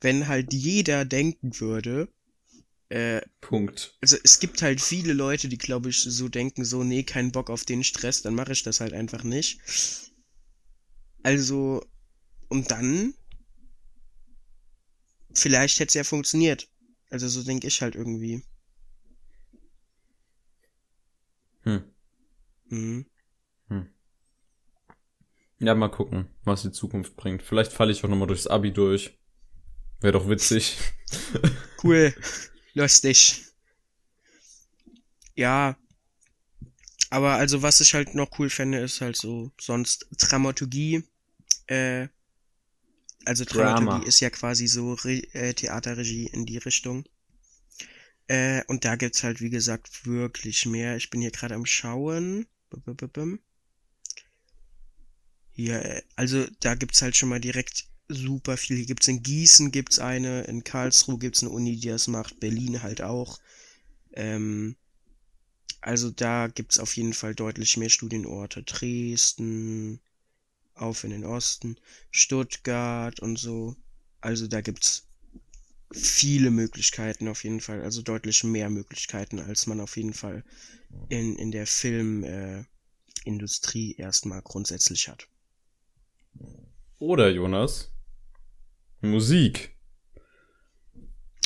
[0.00, 2.08] wenn halt jeder denken würde,
[2.88, 3.96] äh, Punkt.
[4.00, 7.48] also es gibt halt viele Leute, die glaube ich so denken, so, nee, kein Bock
[7.48, 9.60] auf den Stress, dann mache ich das halt einfach nicht.
[11.22, 11.86] Also,
[12.48, 13.14] und dann,
[15.32, 16.68] vielleicht hätte es ja funktioniert.
[17.10, 18.42] Also so denke ich halt irgendwie.
[21.64, 21.84] Hm.
[22.68, 23.06] Mhm.
[25.60, 27.42] Ja, mal gucken, was die Zukunft bringt.
[27.42, 29.18] Vielleicht falle ich auch nochmal durchs Abi durch.
[30.00, 30.76] Wäre doch witzig.
[31.82, 32.14] Cool.
[32.74, 33.42] Lustig.
[35.34, 35.76] Ja.
[37.08, 41.02] Aber also, was ich halt noch cool fände, ist halt so, sonst Dramaturgie.
[41.68, 42.08] Äh,
[43.24, 44.04] also Dramaturgie Drama.
[44.04, 47.04] ist ja quasi so Re äh, Theaterregie in die Richtung.
[48.30, 50.94] Äh, und da gibt's halt, wie gesagt, wirklich mehr.
[50.96, 52.46] Ich bin hier gerade am Schauen.
[55.50, 58.76] Hier, äh, also da gibt's halt schon mal direkt super viel.
[58.76, 62.84] Hier gibt's in Gießen gibt's eine, in Karlsruhe gibt's eine Uni, die das macht, Berlin
[62.84, 63.40] halt auch.
[64.12, 64.76] Ähm,
[65.80, 68.62] also da gibt's auf jeden Fall deutlich mehr Studienorte.
[68.62, 70.00] Dresden,
[70.74, 71.80] auf in den Osten,
[72.12, 73.74] Stuttgart und so.
[74.20, 75.09] Also da gibt's
[75.92, 77.82] viele Möglichkeiten auf jeden Fall.
[77.82, 80.44] Also deutlich mehr Möglichkeiten, als man auf jeden Fall
[81.08, 82.66] in, in der Filmindustrie
[83.96, 85.28] äh, erstmal grundsätzlich hat.
[86.98, 87.92] Oder Jonas,
[89.00, 89.76] Musik.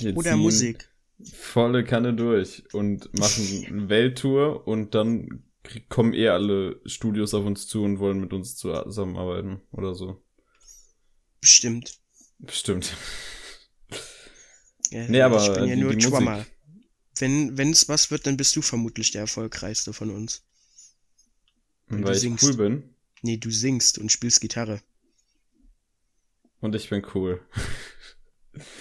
[0.00, 0.90] Wir Oder Musik.
[1.32, 5.44] Volle Kanne durch und machen eine Welttour und dann
[5.88, 10.22] kommen eh alle Studios auf uns zu und wollen mit uns zusammenarbeiten oder so.
[11.40, 12.00] Bestimmt.
[12.38, 12.96] Bestimmt.
[14.90, 16.46] Ja, Nee, aber ich bin ja die- nur die Musik-.
[17.16, 20.42] Wenn wenn's was wird, dann bist du vermutlich der erfolgreichste von uns.
[21.88, 22.44] Du Weil ich singst.
[22.44, 24.82] cool bin Nee, du singst und spielst Gitarre.
[26.60, 27.40] und ich bin cool.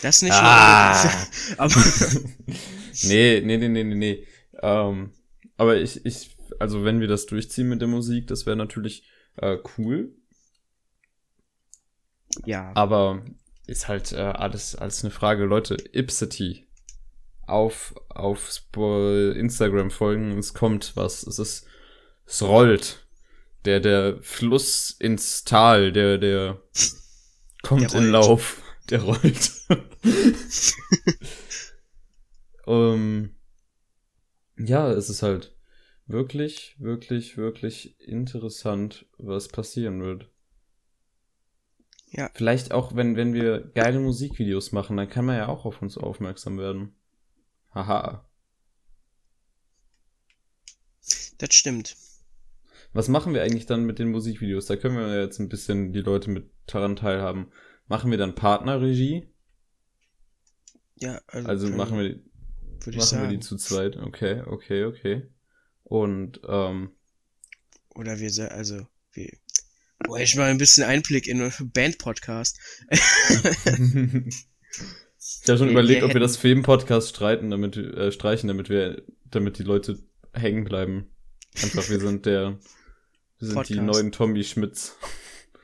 [0.01, 1.27] Das nicht Ah.
[1.57, 1.73] Aber
[3.03, 4.27] nee, nee, nee, nee, nee, nee.
[4.61, 5.11] Ähm,
[5.57, 9.03] aber ich, ich, also wenn wir das durchziehen mit der Musik, das wäre natürlich
[9.37, 10.13] äh, cool.
[12.45, 13.23] ja, Aber
[13.67, 15.45] ist halt äh, alles, alles eine Frage.
[15.45, 16.67] Leute, Ipsity.
[17.45, 21.23] Auf, auf Instagram folgen, es kommt was.
[21.23, 21.65] Es ist,
[22.25, 23.05] es rollt.
[23.65, 26.61] Der, der Fluss ins Tal, der, der
[27.61, 28.11] kommt Der in.
[28.11, 28.61] Lauf.
[28.89, 29.51] Der rollt.
[32.67, 33.35] ähm,
[34.57, 35.55] ja, es ist halt
[36.05, 40.29] wirklich, wirklich, wirklich interessant, was passieren wird.
[42.13, 42.29] Ja.
[42.35, 45.97] Vielleicht auch, wenn, wenn wir geile Musikvideos machen, dann kann man ja auch auf uns
[45.97, 46.95] aufmerksam werden.
[47.73, 48.29] Haha.
[51.39, 51.97] das stimmt.
[52.93, 54.67] Was machen wir eigentlich dann mit den Musikvideos?
[54.67, 57.51] Da können wir jetzt ein bisschen die Leute mit daran teilhaben.
[57.87, 59.27] Machen wir dann Partnerregie?
[60.95, 62.19] Ja, also, also machen wir,
[62.95, 63.97] machen wir die zu zweit.
[63.97, 65.27] Okay, okay, okay.
[65.83, 66.91] Und, ähm,
[67.95, 69.31] Oder wir, also, wir,
[70.03, 72.59] Boah, ich mal ein bisschen Einblick in Band-Podcast.
[72.89, 72.99] ich
[75.47, 79.63] habe schon überlegt, ob wir das Film-Podcast streiten, damit, äh, streichen, damit wir, damit die
[79.63, 79.99] Leute
[80.33, 81.07] hängen bleiben.
[81.61, 82.59] Einfach, wir sind der,
[83.39, 83.69] wir sind Podcast.
[83.69, 84.95] die neuen Tommy Schmitz.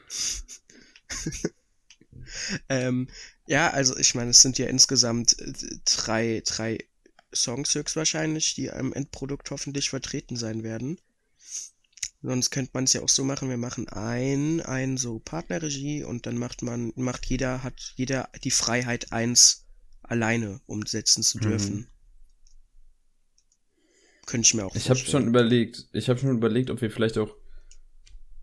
[2.69, 3.07] ähm,
[3.47, 5.53] ja, also ich meine, es sind ja insgesamt äh,
[5.85, 6.77] drei, drei
[7.33, 10.99] Songs höchstwahrscheinlich, die am Endprodukt hoffentlich vertreten sein werden.
[12.21, 16.25] Sonst könnte man es ja auch so machen, wir machen ein, ein so Partnerregie und
[16.25, 19.65] dann macht man, macht jeder, hat jeder die Freiheit, eins
[20.01, 21.75] alleine umsetzen zu dürfen.
[21.75, 21.87] Mhm.
[24.25, 27.17] Könnte ich mir auch Ich habe schon überlegt, ich habe schon überlegt, ob wir vielleicht
[27.17, 27.35] auch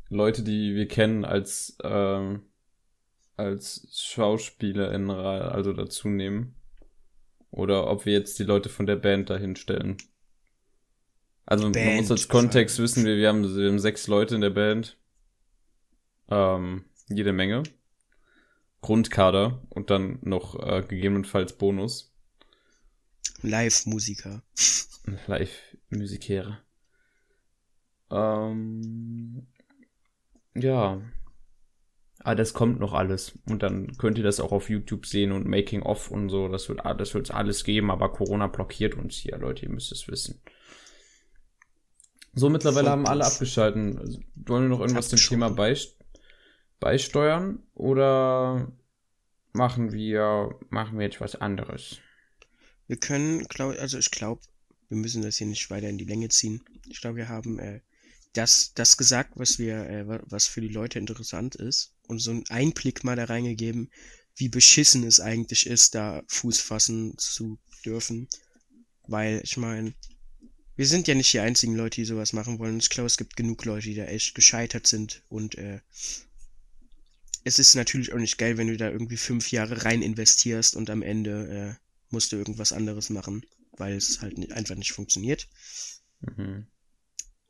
[0.09, 2.39] Leute, die wir kennen, als, äh,
[3.37, 6.55] als SchauspielerInnen also dazu nehmen.
[7.51, 9.97] Oder ob wir jetzt die Leute von der Band dahin stellen.
[11.47, 14.41] Also Band, man muss als Kontext wissen, wir, wir, haben, wir haben sechs Leute in
[14.41, 14.99] der Band.
[16.29, 17.63] Ähm, jede Menge.
[18.81, 22.13] Grundkader und dann noch äh, gegebenenfalls Bonus.
[23.43, 24.43] Live-Musiker.
[25.27, 26.59] Live-Musikäre.
[28.11, 29.47] Ähm,
[30.55, 31.01] ja.
[32.19, 33.39] Ah, das kommt noch alles.
[33.49, 36.49] Und dann könnt ihr das auch auf YouTube sehen und Making of und so.
[36.49, 39.67] Das wird das wird's alles geben, aber Corona blockiert uns hier, Leute.
[39.67, 40.41] Ihr müsst es wissen.
[42.38, 43.99] So, mittlerweile haben alle abgeschalten.
[43.99, 45.96] Also, wollen wir noch irgendwas dem Thema beist
[46.79, 47.62] beisteuern?
[47.72, 48.70] Oder
[49.55, 51.96] machen wir, machen wir jetzt was anderes?
[52.88, 54.42] Wir können, glaub, also ich glaube,
[54.90, 56.62] wir müssen das hier nicht weiter in die Länge ziehen.
[56.87, 57.81] Ich glaube, wir haben äh,
[58.35, 62.44] das, das gesagt, was wir, äh, was für die Leute interessant ist und so einen
[62.51, 63.90] Einblick mal da reingegeben,
[64.37, 68.29] wie beschissen es eigentlich ist, da Fuß fassen zu dürfen.
[69.09, 69.94] Weil, ich meine,
[70.77, 72.79] wir sind ja nicht die einzigen Leute, die sowas machen wollen.
[72.79, 75.23] Ich glaube, es gibt genug Leute, die da echt gescheitert sind.
[75.29, 75.81] Und äh,
[77.45, 80.91] es ist natürlich auch nicht geil, wenn du da irgendwie fünf Jahre rein investierst und
[80.91, 85.49] am Ende äh, musst du irgendwas anderes machen, weil es halt nicht, einfach nicht funktioniert.
[86.21, 86.67] Mhm.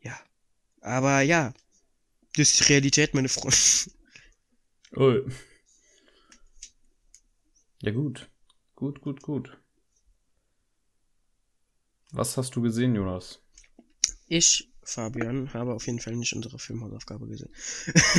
[0.00, 0.18] Ja.
[0.80, 1.52] Aber ja,
[2.36, 3.56] das ist die Realität, meine Freunde.
[4.94, 5.28] Oh.
[7.82, 8.30] Ja, gut.
[8.76, 9.58] Gut, gut, gut.
[12.16, 13.40] Was hast du gesehen, Jonas?
[14.26, 17.50] Ich, Fabian, habe auf jeden Fall nicht unsere Filmhausaufgabe gesehen.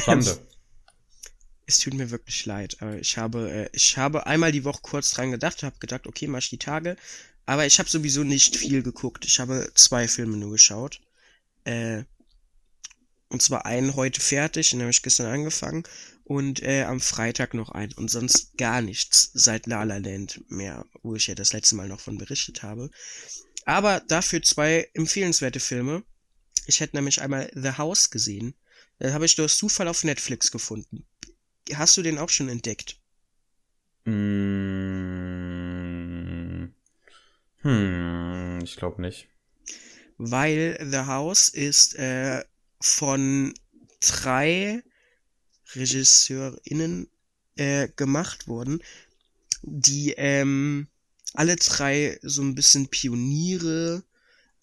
[0.04, 0.38] Schande.
[1.66, 5.12] es tut mir wirklich leid, aber ich habe, äh, ich habe einmal die Woche kurz
[5.12, 6.96] dran gedacht, habe gedacht, okay, mach ich die Tage,
[7.48, 9.26] aber ich habe sowieso nicht viel geguckt.
[9.26, 11.02] Ich habe zwei Filme nur geschaut.
[11.64, 12.04] Äh,
[13.30, 15.84] und zwar einen heute fertig, den habe ich gestern angefangen.
[16.24, 17.94] Und äh, am Freitag noch einen.
[17.94, 21.88] Und sonst gar nichts seit La La Land mehr, wo ich ja das letzte Mal
[21.88, 22.92] noch von berichtet habe.
[23.68, 26.04] Aber dafür zwei empfehlenswerte Filme.
[26.68, 28.56] Ich hätte nämlich einmal The House gesehen.
[29.02, 31.06] Den habe ich durch Zufall auf Netflix gefunden.
[31.74, 32.98] Hast du den auch schon entdeckt?
[34.06, 35.10] Mmh.
[37.58, 39.28] Hm, ich glaube nicht.
[40.18, 42.46] Weil The House ist äh,
[42.80, 43.54] von
[44.00, 44.82] drei
[45.76, 47.10] RegisseurInnen
[47.58, 48.82] äh, gemacht worden,
[49.62, 50.88] die ähm,
[51.34, 54.04] alle drei so ein bisschen Pioniere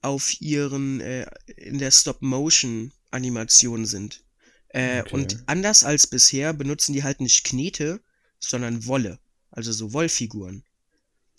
[0.03, 4.23] auf ihren äh, in der Stop-Motion-Animation sind.
[4.69, 5.15] Äh, okay.
[5.15, 8.01] Und anders als bisher benutzen die halt nicht Knete,
[8.39, 9.19] sondern Wolle,
[9.51, 10.65] also so Wollfiguren.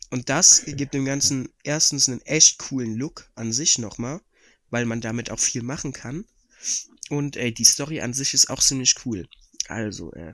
[0.10, 0.74] Und das okay.
[0.74, 4.22] gibt dem Ganzen erstens einen echt coolen Look an sich nochmal,
[4.70, 6.26] weil man damit auch viel machen kann.
[7.10, 9.28] Und äh, die Story an sich ist auch ziemlich cool.
[9.68, 10.34] Also, äh,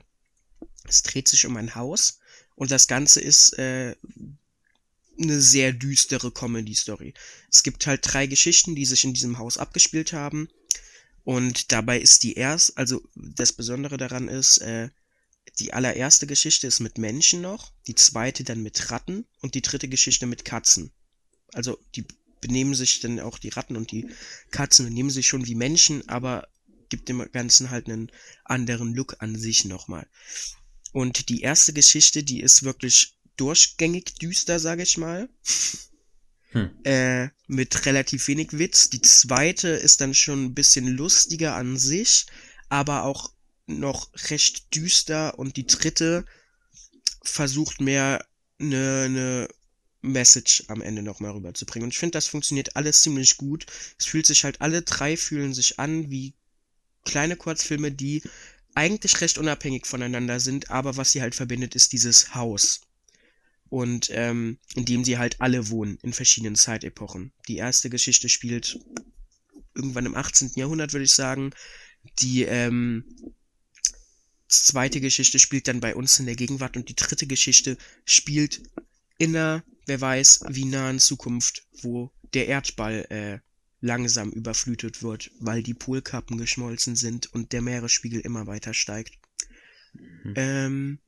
[0.84, 2.20] es dreht sich um ein Haus
[2.54, 3.94] und das Ganze ist äh,
[5.20, 7.14] eine sehr düstere Comedy-Story.
[7.50, 10.48] Es gibt halt drei Geschichten, die sich in diesem Haus abgespielt haben.
[11.24, 14.90] Und dabei ist die erst, also das Besondere daran ist, äh,
[15.58, 19.88] die allererste Geschichte ist mit Menschen noch, die zweite dann mit Ratten und die dritte
[19.88, 20.92] Geschichte mit Katzen.
[21.52, 22.06] Also die
[22.40, 24.08] benehmen sich dann auch die Ratten und die
[24.50, 26.48] Katzen benehmen sich schon wie Menschen, aber
[26.88, 28.10] gibt dem Ganzen halt einen
[28.44, 30.06] anderen Look an sich nochmal.
[30.92, 35.28] Und die erste Geschichte, die ist wirklich durchgängig düster, sage ich mal.
[36.50, 36.70] Hm.
[36.84, 38.90] Äh, mit relativ wenig Witz.
[38.90, 42.26] Die zweite ist dann schon ein bisschen lustiger an sich,
[42.68, 43.32] aber auch
[43.66, 45.38] noch recht düster.
[45.38, 46.24] Und die dritte
[47.22, 48.24] versucht mehr
[48.58, 49.48] eine, eine
[50.02, 51.84] Message am Ende nochmal rüberzubringen.
[51.84, 53.66] Und ich finde, das funktioniert alles ziemlich gut.
[53.98, 56.34] Es fühlt sich halt, alle drei fühlen sich an wie
[57.04, 58.22] kleine Kurzfilme, die
[58.74, 62.80] eigentlich recht unabhängig voneinander sind, aber was sie halt verbindet, ist dieses Haus.
[63.72, 67.32] Und ähm, in dem sie halt alle wohnen, in verschiedenen Zeitepochen.
[67.48, 68.78] Die erste Geschichte spielt
[69.74, 70.50] irgendwann im 18.
[70.56, 71.54] Jahrhundert, würde ich sagen.
[72.18, 73.06] Die ähm,
[74.46, 78.62] zweite Geschichte spielt dann bei uns in der Gegenwart und die dritte Geschichte spielt
[79.16, 83.38] in einer, wer weiß, wie nahen Zukunft, wo der Erdball äh,
[83.80, 89.14] langsam überflutet wird, weil die Polkappen geschmolzen sind und der Meeresspiegel immer weiter steigt.
[89.94, 90.34] Mhm.
[90.36, 90.98] Ähm,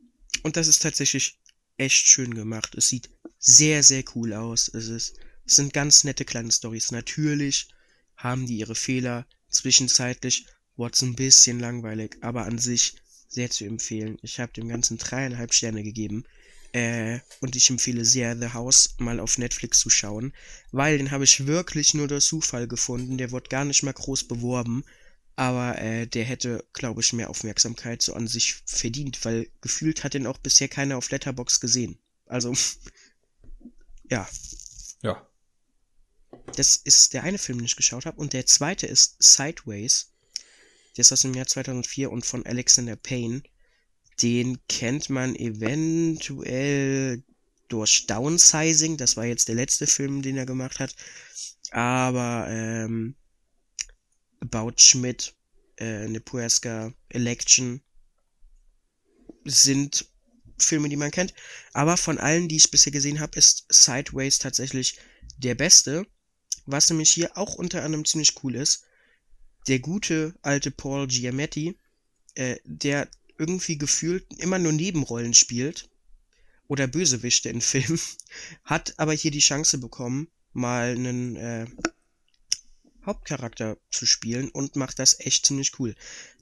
[0.43, 1.39] und das ist tatsächlich
[1.77, 2.75] echt schön gemacht.
[2.75, 4.69] Es sieht sehr, sehr cool aus.
[4.69, 6.93] Es, ist, es sind ganz nette kleine Stories.
[6.93, 7.69] Natürlich
[8.17, 9.27] haben die ihre Fehler.
[9.49, 10.47] Zwischenzeitlich
[10.77, 12.97] wurde es ein bisschen langweilig, aber an sich
[13.29, 14.19] sehr zu empfehlen.
[14.23, 16.25] Ich habe dem Ganzen dreieinhalb Sterne gegeben.
[16.73, 20.33] Äh, und ich empfehle sehr, The House mal auf Netflix zu schauen,
[20.73, 23.17] weil den habe ich wirklich nur durch Zufall gefunden.
[23.17, 24.85] Der wurde gar nicht mal groß beworben,
[25.37, 30.15] aber äh, der hätte, glaube ich, mehr Aufmerksamkeit so an sich verdient, weil gefühlt hat
[30.15, 31.99] den auch bisher keiner auf Letterbox gesehen.
[32.27, 32.55] Also,
[34.11, 34.29] ja.
[35.03, 35.27] Ja.
[36.57, 38.21] Das ist der eine Film, den ich geschaut habe.
[38.21, 40.13] Und der zweite ist Sideways.
[40.97, 43.43] Der ist aus dem Jahr 2004 und von Alexander Payne.
[44.23, 47.25] Den kennt man eventuell
[47.69, 48.97] durch Downsizing.
[48.97, 50.95] Das war jetzt der letzte Film, den er gemacht hat.
[51.73, 53.17] Aber ähm,
[54.45, 55.35] About Schmidt,
[55.79, 57.81] äh, Nebraska Election
[59.45, 60.07] sind
[60.59, 61.35] Filme, die man kennt.
[61.73, 64.99] Aber von allen, die ich bisher gesehen habe, ist Sideways tatsächlich
[65.39, 66.07] der beste.
[66.67, 68.85] Was nämlich hier auch unter anderem ziemlich cool ist.
[69.67, 71.77] Der gute alte Paul Giametti,
[72.35, 75.89] äh, der irgendwie gefühlt immer nur Nebenrollen spielt
[76.69, 78.01] oder Bösewichte in Filmen,
[78.65, 81.67] hat aber hier die Chance bekommen, mal einen äh,
[83.07, 85.95] Hauptcharakter zu spielen und macht das echt ziemlich cool.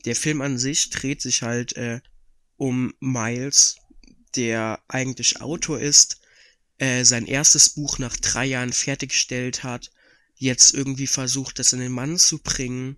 [0.04, 2.00] Der Film an sich dreht sich halt äh,
[2.56, 3.76] um Miles,
[4.36, 6.20] der eigentlich Autor ist,
[6.78, 9.90] äh, sein erstes Buch nach drei Jahren fertiggestellt hat,
[10.36, 12.96] jetzt irgendwie versucht, das in den Mann zu bringen,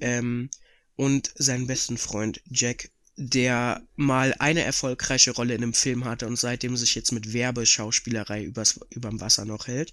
[0.00, 0.50] ähm,
[0.96, 6.36] und seinen besten Freund Jack der mal eine erfolgreiche Rolle in einem Film hatte und
[6.36, 9.92] seitdem sich jetzt mit Werbeschauspielerei übers, überm Wasser noch hält.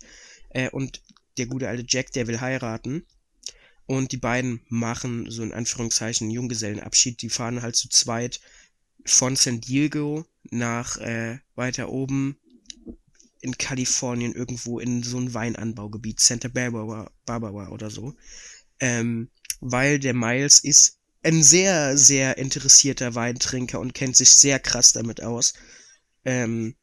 [0.49, 1.01] Äh, und
[1.37, 3.05] der gute alte Jack, der will heiraten.
[3.85, 7.21] Und die beiden machen so in Anführungszeichen Junggesellenabschied.
[7.21, 8.39] Die fahren halt zu zweit
[9.05, 12.37] von San Diego nach äh, weiter oben
[13.41, 18.15] in Kalifornien irgendwo in so ein Weinanbaugebiet, Santa Barbara, Barbara oder so.
[18.79, 19.29] Ähm,
[19.59, 25.21] weil der Miles ist ein sehr, sehr interessierter Weintrinker und kennt sich sehr krass damit
[25.21, 25.53] aus.
[26.25, 26.75] Ähm,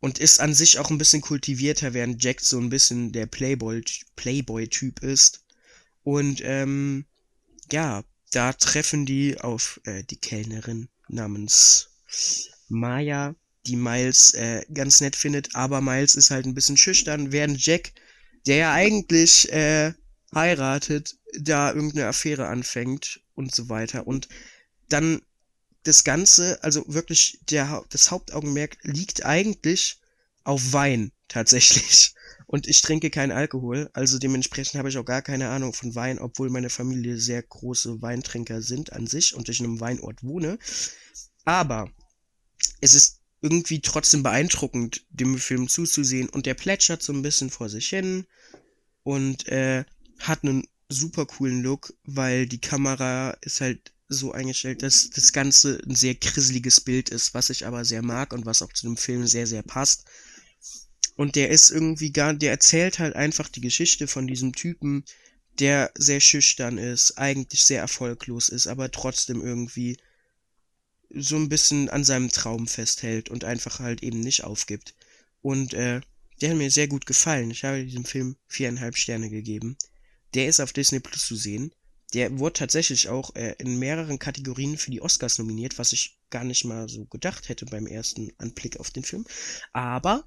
[0.00, 3.82] und ist an sich auch ein bisschen kultivierter, während Jack so ein bisschen der Playboy,
[4.16, 5.44] Playboy-Typ ist.
[6.04, 7.04] Und ähm,
[7.72, 11.90] ja, da treffen die auf äh, die Kellnerin namens
[12.68, 13.34] Maya,
[13.66, 17.92] die Miles äh, ganz nett findet, aber Miles ist halt ein bisschen schüchtern, während Jack,
[18.46, 19.92] der ja eigentlich äh,
[20.34, 24.06] heiratet, da irgendeine Affäre anfängt und so weiter.
[24.06, 24.28] Und
[24.88, 25.20] dann
[25.88, 30.00] das Ganze, also wirklich der, das Hauptaugenmerk liegt eigentlich
[30.44, 32.14] auf Wein tatsächlich.
[32.46, 36.18] Und ich trinke keinen Alkohol, also dementsprechend habe ich auch gar keine Ahnung von Wein,
[36.18, 40.58] obwohl meine Familie sehr große Weintrinker sind an sich und ich in einem Weinort wohne.
[41.44, 41.90] Aber
[42.80, 47.68] es ist irgendwie trotzdem beeindruckend, dem Film zuzusehen und der plätschert so ein bisschen vor
[47.68, 48.26] sich hin
[49.02, 49.84] und äh,
[50.20, 55.80] hat einen super coolen Look, weil die Kamera ist halt so eingestellt, dass das Ganze
[55.86, 58.96] ein sehr grisseliges Bild ist, was ich aber sehr mag und was auch zu dem
[58.96, 60.04] Film sehr, sehr passt.
[61.16, 65.04] Und der ist irgendwie gar, der erzählt halt einfach die Geschichte von diesem Typen,
[65.58, 69.96] der sehr schüchtern ist, eigentlich sehr erfolglos ist, aber trotzdem irgendwie
[71.10, 74.94] so ein bisschen an seinem Traum festhält und einfach halt eben nicht aufgibt.
[75.42, 76.00] Und äh,
[76.40, 77.50] der hat mir sehr gut gefallen.
[77.50, 79.76] Ich habe diesem Film viereinhalb Sterne gegeben.
[80.34, 81.72] Der ist auf Disney Plus zu sehen.
[82.14, 86.44] Der wurde tatsächlich auch äh, in mehreren Kategorien für die Oscars nominiert, was ich gar
[86.44, 89.26] nicht mal so gedacht hätte beim ersten Anblick auf den Film.
[89.72, 90.26] Aber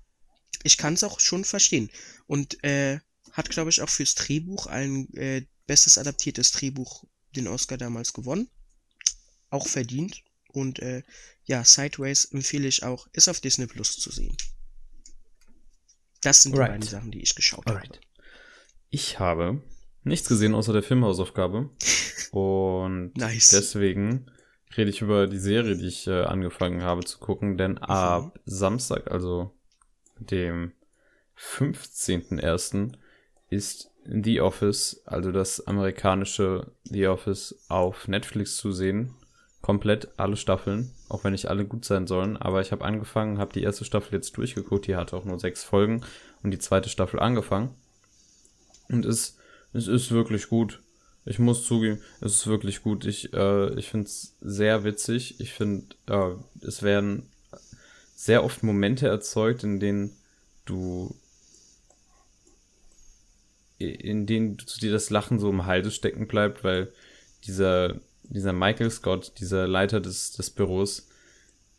[0.63, 1.89] ich kann es auch schon verstehen.
[2.27, 2.99] Und äh,
[3.31, 7.05] hat, glaube ich, auch fürs Drehbuch ein äh, bestes adaptiertes Drehbuch
[7.35, 8.49] den Oscar damals gewonnen.
[9.49, 10.21] Auch verdient.
[10.49, 11.03] Und äh,
[11.45, 14.35] ja, Sideways empfehle ich auch, ist auf Disney Plus zu sehen.
[16.21, 16.67] Das sind right.
[16.67, 17.87] die beiden Sachen, die ich geschaut Alright.
[17.89, 17.99] habe.
[18.89, 19.63] Ich habe
[20.03, 21.69] nichts gesehen außer der Filmhausaufgabe.
[22.31, 23.49] Und nice.
[23.49, 24.27] deswegen
[24.77, 27.77] rede ich über die Serie, die ich äh, angefangen habe zu gucken, denn mhm.
[27.79, 29.51] ab Samstag, also
[30.17, 30.71] dem
[31.37, 32.93] 15.01.,
[33.49, 39.13] ist The Office, also das amerikanische The Office auf Netflix zu sehen.
[39.61, 42.35] Komplett alle Staffeln, auch wenn nicht alle gut sein sollen.
[42.35, 45.63] Aber ich habe angefangen, habe die erste Staffel jetzt durchgeguckt, die hatte auch nur sechs
[45.63, 46.01] Folgen
[46.41, 47.75] und die zweite Staffel angefangen.
[48.89, 49.37] Und es,
[49.73, 50.81] es ist wirklich gut.
[51.25, 53.05] Ich muss zugeben, es ist wirklich gut.
[53.05, 55.39] Ich, äh, ich finde es sehr witzig.
[55.39, 56.33] Ich finde, äh,
[56.65, 57.29] es werden
[58.15, 60.15] sehr oft Momente erzeugt, in denen
[60.65, 61.15] du
[63.77, 66.91] in denen dir das Lachen so im Halse stecken bleibt, weil
[67.45, 71.07] dieser, dieser Michael Scott, dieser Leiter des, des Büros,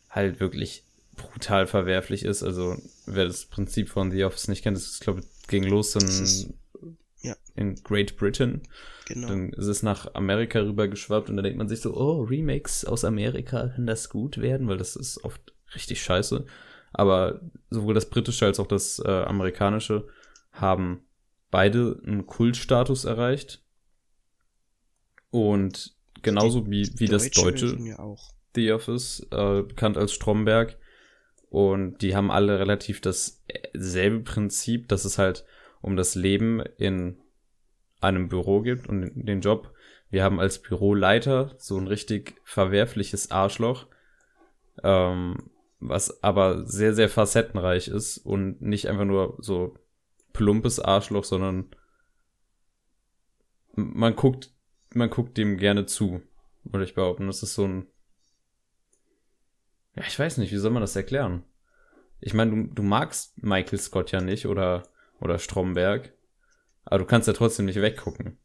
[0.09, 0.83] halt wirklich
[1.15, 2.43] brutal verwerflich ist.
[2.43, 2.75] Also,
[3.05, 6.53] wer das Prinzip von The Office nicht kennt, das ist, glaube ich, ging los in,
[7.23, 7.35] ja.
[7.55, 8.61] in Great Britain.
[9.07, 9.27] Genau.
[9.27, 12.85] Dann ist es nach Amerika rüber geschwappt und dann denkt man sich so, oh, Remakes
[12.85, 14.67] aus Amerika, kann das gut werden?
[14.67, 16.45] Weil das ist oft richtig scheiße.
[16.93, 20.07] Aber sowohl das britische als auch das äh, amerikanische
[20.51, 21.01] haben
[21.49, 23.63] beide einen Kultstatus erreicht.
[25.31, 27.97] Und genauso wie, wie das deutsche ja
[28.55, 30.77] The Office, äh, bekannt als Stromberg.
[31.49, 35.45] Und die haben alle relativ dasselbe Prinzip, dass es halt
[35.83, 37.17] um das Leben in
[37.99, 39.73] einem Büro gibt und den Job.
[40.09, 43.87] Wir haben als Büroleiter so ein richtig verwerfliches Arschloch,
[44.81, 45.49] ähm,
[45.81, 49.77] was aber sehr, sehr facettenreich ist und nicht einfach nur so
[50.31, 51.65] plumpes Arschloch, sondern
[53.75, 54.51] man guckt,
[54.93, 56.21] man guckt dem gerne zu,
[56.63, 57.27] würde ich behaupten.
[57.27, 57.87] Das ist so ein,
[59.95, 61.43] ja, ich weiß nicht, wie soll man das erklären?
[62.21, 64.83] Ich meine, du, du magst Michael Scott ja nicht oder,
[65.23, 66.13] oder Stromberg,
[66.83, 68.37] aber du kannst ja trotzdem nicht weggucken.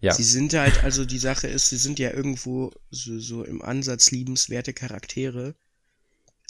[0.00, 0.14] Ja.
[0.14, 4.10] Sie sind halt, also die Sache ist, sie sind ja irgendwo so, so im Ansatz
[4.10, 5.54] liebenswerte Charaktere,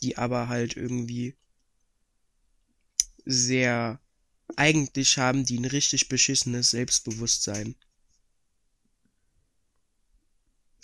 [0.03, 1.37] die aber halt irgendwie
[3.25, 4.01] sehr
[4.57, 7.77] eigentlich haben die ein richtig beschissenes Selbstbewusstsein.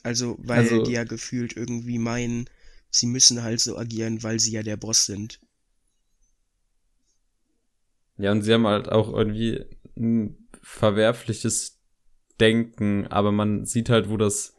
[0.03, 2.49] Also, weil also, die ja gefühlt irgendwie meinen,
[2.91, 5.41] sie müssen halt so agieren, weil sie ja der Boss sind.
[8.19, 9.65] Ja, und sie haben halt auch irgendwie
[9.97, 11.83] ein verwerfliches
[12.41, 14.57] Denken, aber man sieht halt, wo das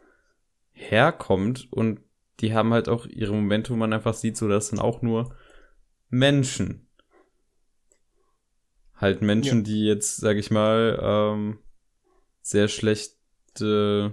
[0.71, 2.01] herkommt und
[2.39, 5.35] die haben halt auch ihre Momente, wo man einfach sieht, so das sind auch nur
[6.09, 6.87] Menschen.
[8.95, 9.63] Halt Menschen, ja.
[9.63, 11.59] die jetzt, sag ich mal, ähm,
[12.41, 13.15] sehr schlecht,
[13.59, 14.09] äh,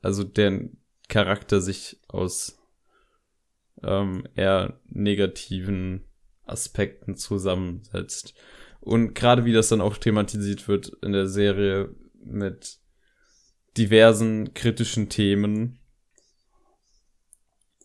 [0.00, 2.58] also deren Charakter sich aus
[3.82, 6.04] ähm, eher negativen
[6.52, 8.34] Aspekten zusammensetzt.
[8.80, 11.94] Und gerade wie das dann auch thematisiert wird in der Serie
[12.24, 12.78] mit
[13.76, 15.78] diversen kritischen Themen,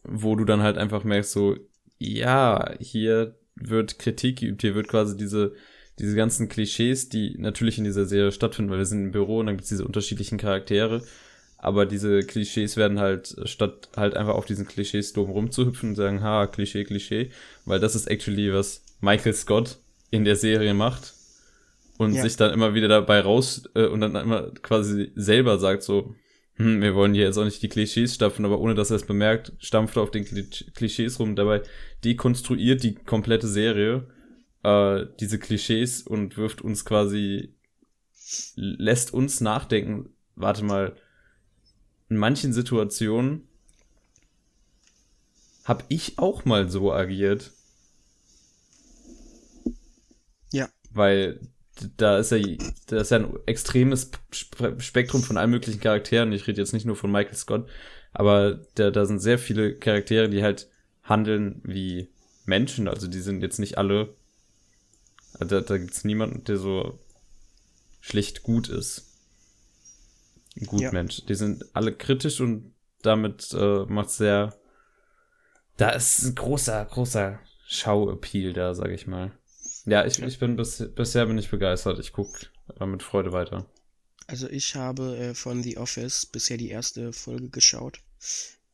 [0.04, 1.56] wo du dann halt einfach merkst, so,
[1.98, 4.62] ja, hier wird Kritik geübt.
[4.62, 5.54] Hier wird quasi diese,
[6.00, 9.48] diese ganzen Klischees, die natürlich in dieser Serie stattfinden, weil wir sind im Büro und
[9.48, 11.04] dann gibt es diese unterschiedlichen Charaktere.
[11.58, 16.22] Aber diese Klischees werden halt, statt halt einfach auf diesen Klischees dumm rumzuhüpfen und sagen,
[16.22, 17.32] ha, Klischee, Klischee,
[17.66, 19.78] weil das ist actually, was Michael Scott
[20.12, 21.14] in der Serie macht
[21.98, 22.22] und ja.
[22.22, 26.16] sich dann immer wieder dabei raus äh, und dann immer quasi selber sagt so,
[26.58, 29.06] hm, wir wollen hier jetzt auch nicht die Klischees stapfen, aber ohne dass er es
[29.06, 31.36] bemerkt, stampft er auf den Klischees rum.
[31.36, 31.62] Dabei
[32.04, 34.08] dekonstruiert die komplette Serie
[34.64, 37.54] äh, diese Klischees und wirft uns quasi,
[38.56, 40.96] lässt uns nachdenken, warte mal,
[42.10, 43.48] in manchen Situationen
[45.64, 47.52] habe ich auch mal so agiert.
[50.52, 50.70] Ja.
[50.92, 51.42] Weil
[51.98, 52.40] da ist ja,
[52.88, 54.12] da ist ja ein extremes
[54.80, 56.32] Spektrum von allen möglichen Charakteren.
[56.32, 57.70] Ich rede jetzt nicht nur von Michael Scott,
[58.14, 60.70] aber da, da sind sehr viele Charaktere, die halt
[61.04, 62.10] handeln wie
[62.46, 62.88] Menschen.
[62.88, 64.16] Also die sind jetzt nicht alle.
[65.40, 67.00] Da, da gibt es niemanden, der so
[68.00, 69.07] schlicht gut ist.
[70.60, 70.92] Ein gut ja.
[70.92, 71.26] Mensch.
[71.26, 74.56] Die sind alle kritisch und damit äh, macht sehr.
[75.78, 79.32] Da ist ein großer, großer Schauappeal da, sag ich mal.
[79.86, 82.00] Ja, ich, ich bin bis, bisher bin ich begeistert.
[82.00, 82.48] Ich gucke
[82.80, 83.66] äh, mit Freude weiter.
[84.26, 88.02] Also ich habe äh, von The Office bisher die erste Folge geschaut.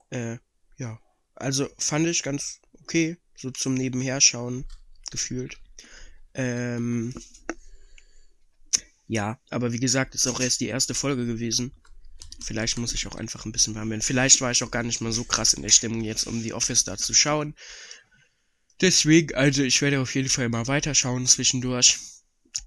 [0.10, 0.38] Äh,
[0.78, 1.00] ja.
[1.36, 4.66] Also fand ich ganz okay, so zum Nebenherschauen
[5.12, 5.58] gefühlt.
[6.34, 7.14] Ähm,
[9.08, 11.72] ja, aber wie gesagt, ist auch erst die erste Folge gewesen.
[12.40, 14.02] Vielleicht muss ich auch einfach ein bisschen warm werden.
[14.02, 16.54] Vielleicht war ich auch gar nicht mal so krass in der Stimmung jetzt, um The
[16.54, 17.56] Office da zu schauen.
[18.82, 22.00] Deswegen, also ich werde auf jeden Fall mal weiterschauen zwischendurch.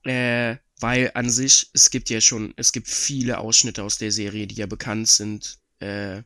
[0.05, 4.47] Äh, weil an sich, es gibt ja schon, es gibt viele Ausschnitte aus der Serie,
[4.47, 5.59] die ja bekannt sind.
[5.81, 6.23] Äh,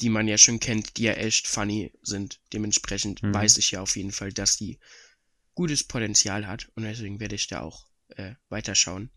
[0.00, 2.40] die man ja schon kennt, die ja echt funny sind.
[2.52, 3.32] Dementsprechend Mhm.
[3.32, 4.78] weiß ich ja auf jeden Fall, dass die
[5.54, 7.86] gutes Potenzial hat und deswegen werde ich da auch
[8.16, 9.10] äh, weiterschauen.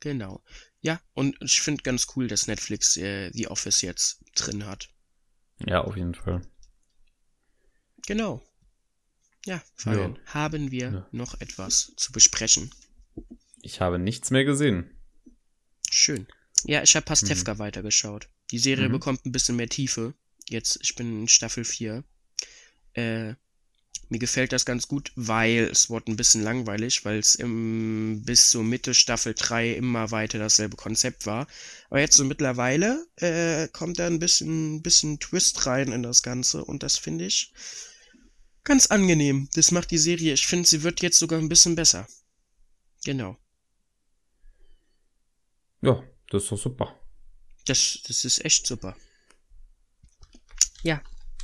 [0.00, 0.42] Genau.
[0.80, 4.88] Ja, und ich finde ganz cool, dass Netflix äh, The Office jetzt drin hat.
[5.66, 6.40] Ja, auf jeden Fall.
[8.06, 8.42] Genau.
[9.46, 11.08] Ja, Fabian, haben wir Ja.
[11.12, 12.70] noch etwas zu besprechen?
[13.62, 14.90] Ich habe nichts mehr gesehen.
[15.90, 16.26] Schön.
[16.64, 18.28] Ja, ich habe Pastewka weitergeschaut.
[18.50, 18.92] Die Serie Mhm.
[18.92, 20.14] bekommt ein bisschen mehr Tiefe.
[20.48, 22.04] Jetzt, ich bin in Staffel 4.
[22.94, 23.34] Äh,
[24.10, 28.50] mir gefällt das ganz gut, weil es wurde ein bisschen langweilig, weil es im, bis
[28.50, 31.46] zur Mitte Staffel 3 immer weiter dasselbe Konzept war.
[31.90, 36.64] Aber jetzt so mittlerweile äh, kommt da ein bisschen, bisschen Twist rein in das Ganze
[36.64, 37.52] und das finde ich
[38.64, 39.48] ganz angenehm.
[39.54, 42.08] Das macht die Serie, ich finde, sie wird jetzt sogar ein bisschen besser.
[43.04, 43.38] Genau.
[45.82, 47.00] Ja, das ist doch super.
[47.66, 48.96] Das, das ist echt super.
[50.82, 51.00] Ja,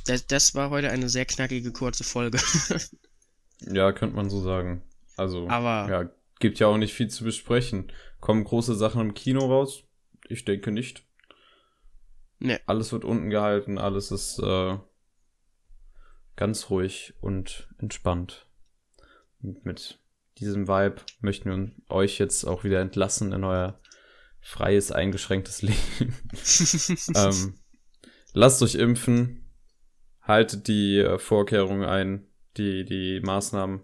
[0.09, 2.39] das, das war heute eine sehr knackige, kurze Folge.
[3.61, 4.83] Ja, könnte man so sagen.
[5.15, 7.91] Also, Aber ja, gibt ja auch nicht viel zu besprechen.
[8.19, 9.83] Kommen große Sachen im Kino raus?
[10.27, 11.03] Ich denke nicht.
[12.39, 12.59] Ne.
[12.67, 14.77] Alles wird unten gehalten, alles ist äh,
[16.35, 18.47] ganz ruhig und entspannt.
[19.41, 19.99] Und mit
[20.37, 23.79] diesem Vibe möchten wir euch jetzt auch wieder entlassen in euer
[24.39, 26.15] freies, eingeschränktes Leben.
[27.15, 27.59] ähm,
[28.33, 29.36] lasst euch impfen,
[30.27, 33.81] haltet die äh, Vorkehrungen ein, die, die Maßnahmen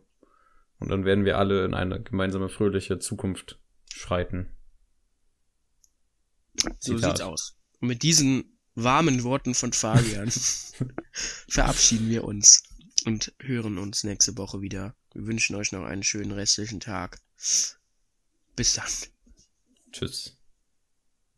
[0.80, 3.58] und dann werden wir alle in eine gemeinsame fröhliche Zukunft
[3.90, 4.50] schreiten.
[6.80, 7.18] so Zitat.
[7.18, 7.56] sieht's aus.
[7.80, 10.30] Und mit diesen warmen Worten von Fabian
[11.48, 12.64] verabschieden wir uns
[13.06, 14.96] und hören uns nächste Woche wieder.
[15.14, 17.20] Wir wünschen euch noch einen schönen restlichen Tag.
[18.56, 18.86] Bis dann.
[19.92, 20.38] Tschüss.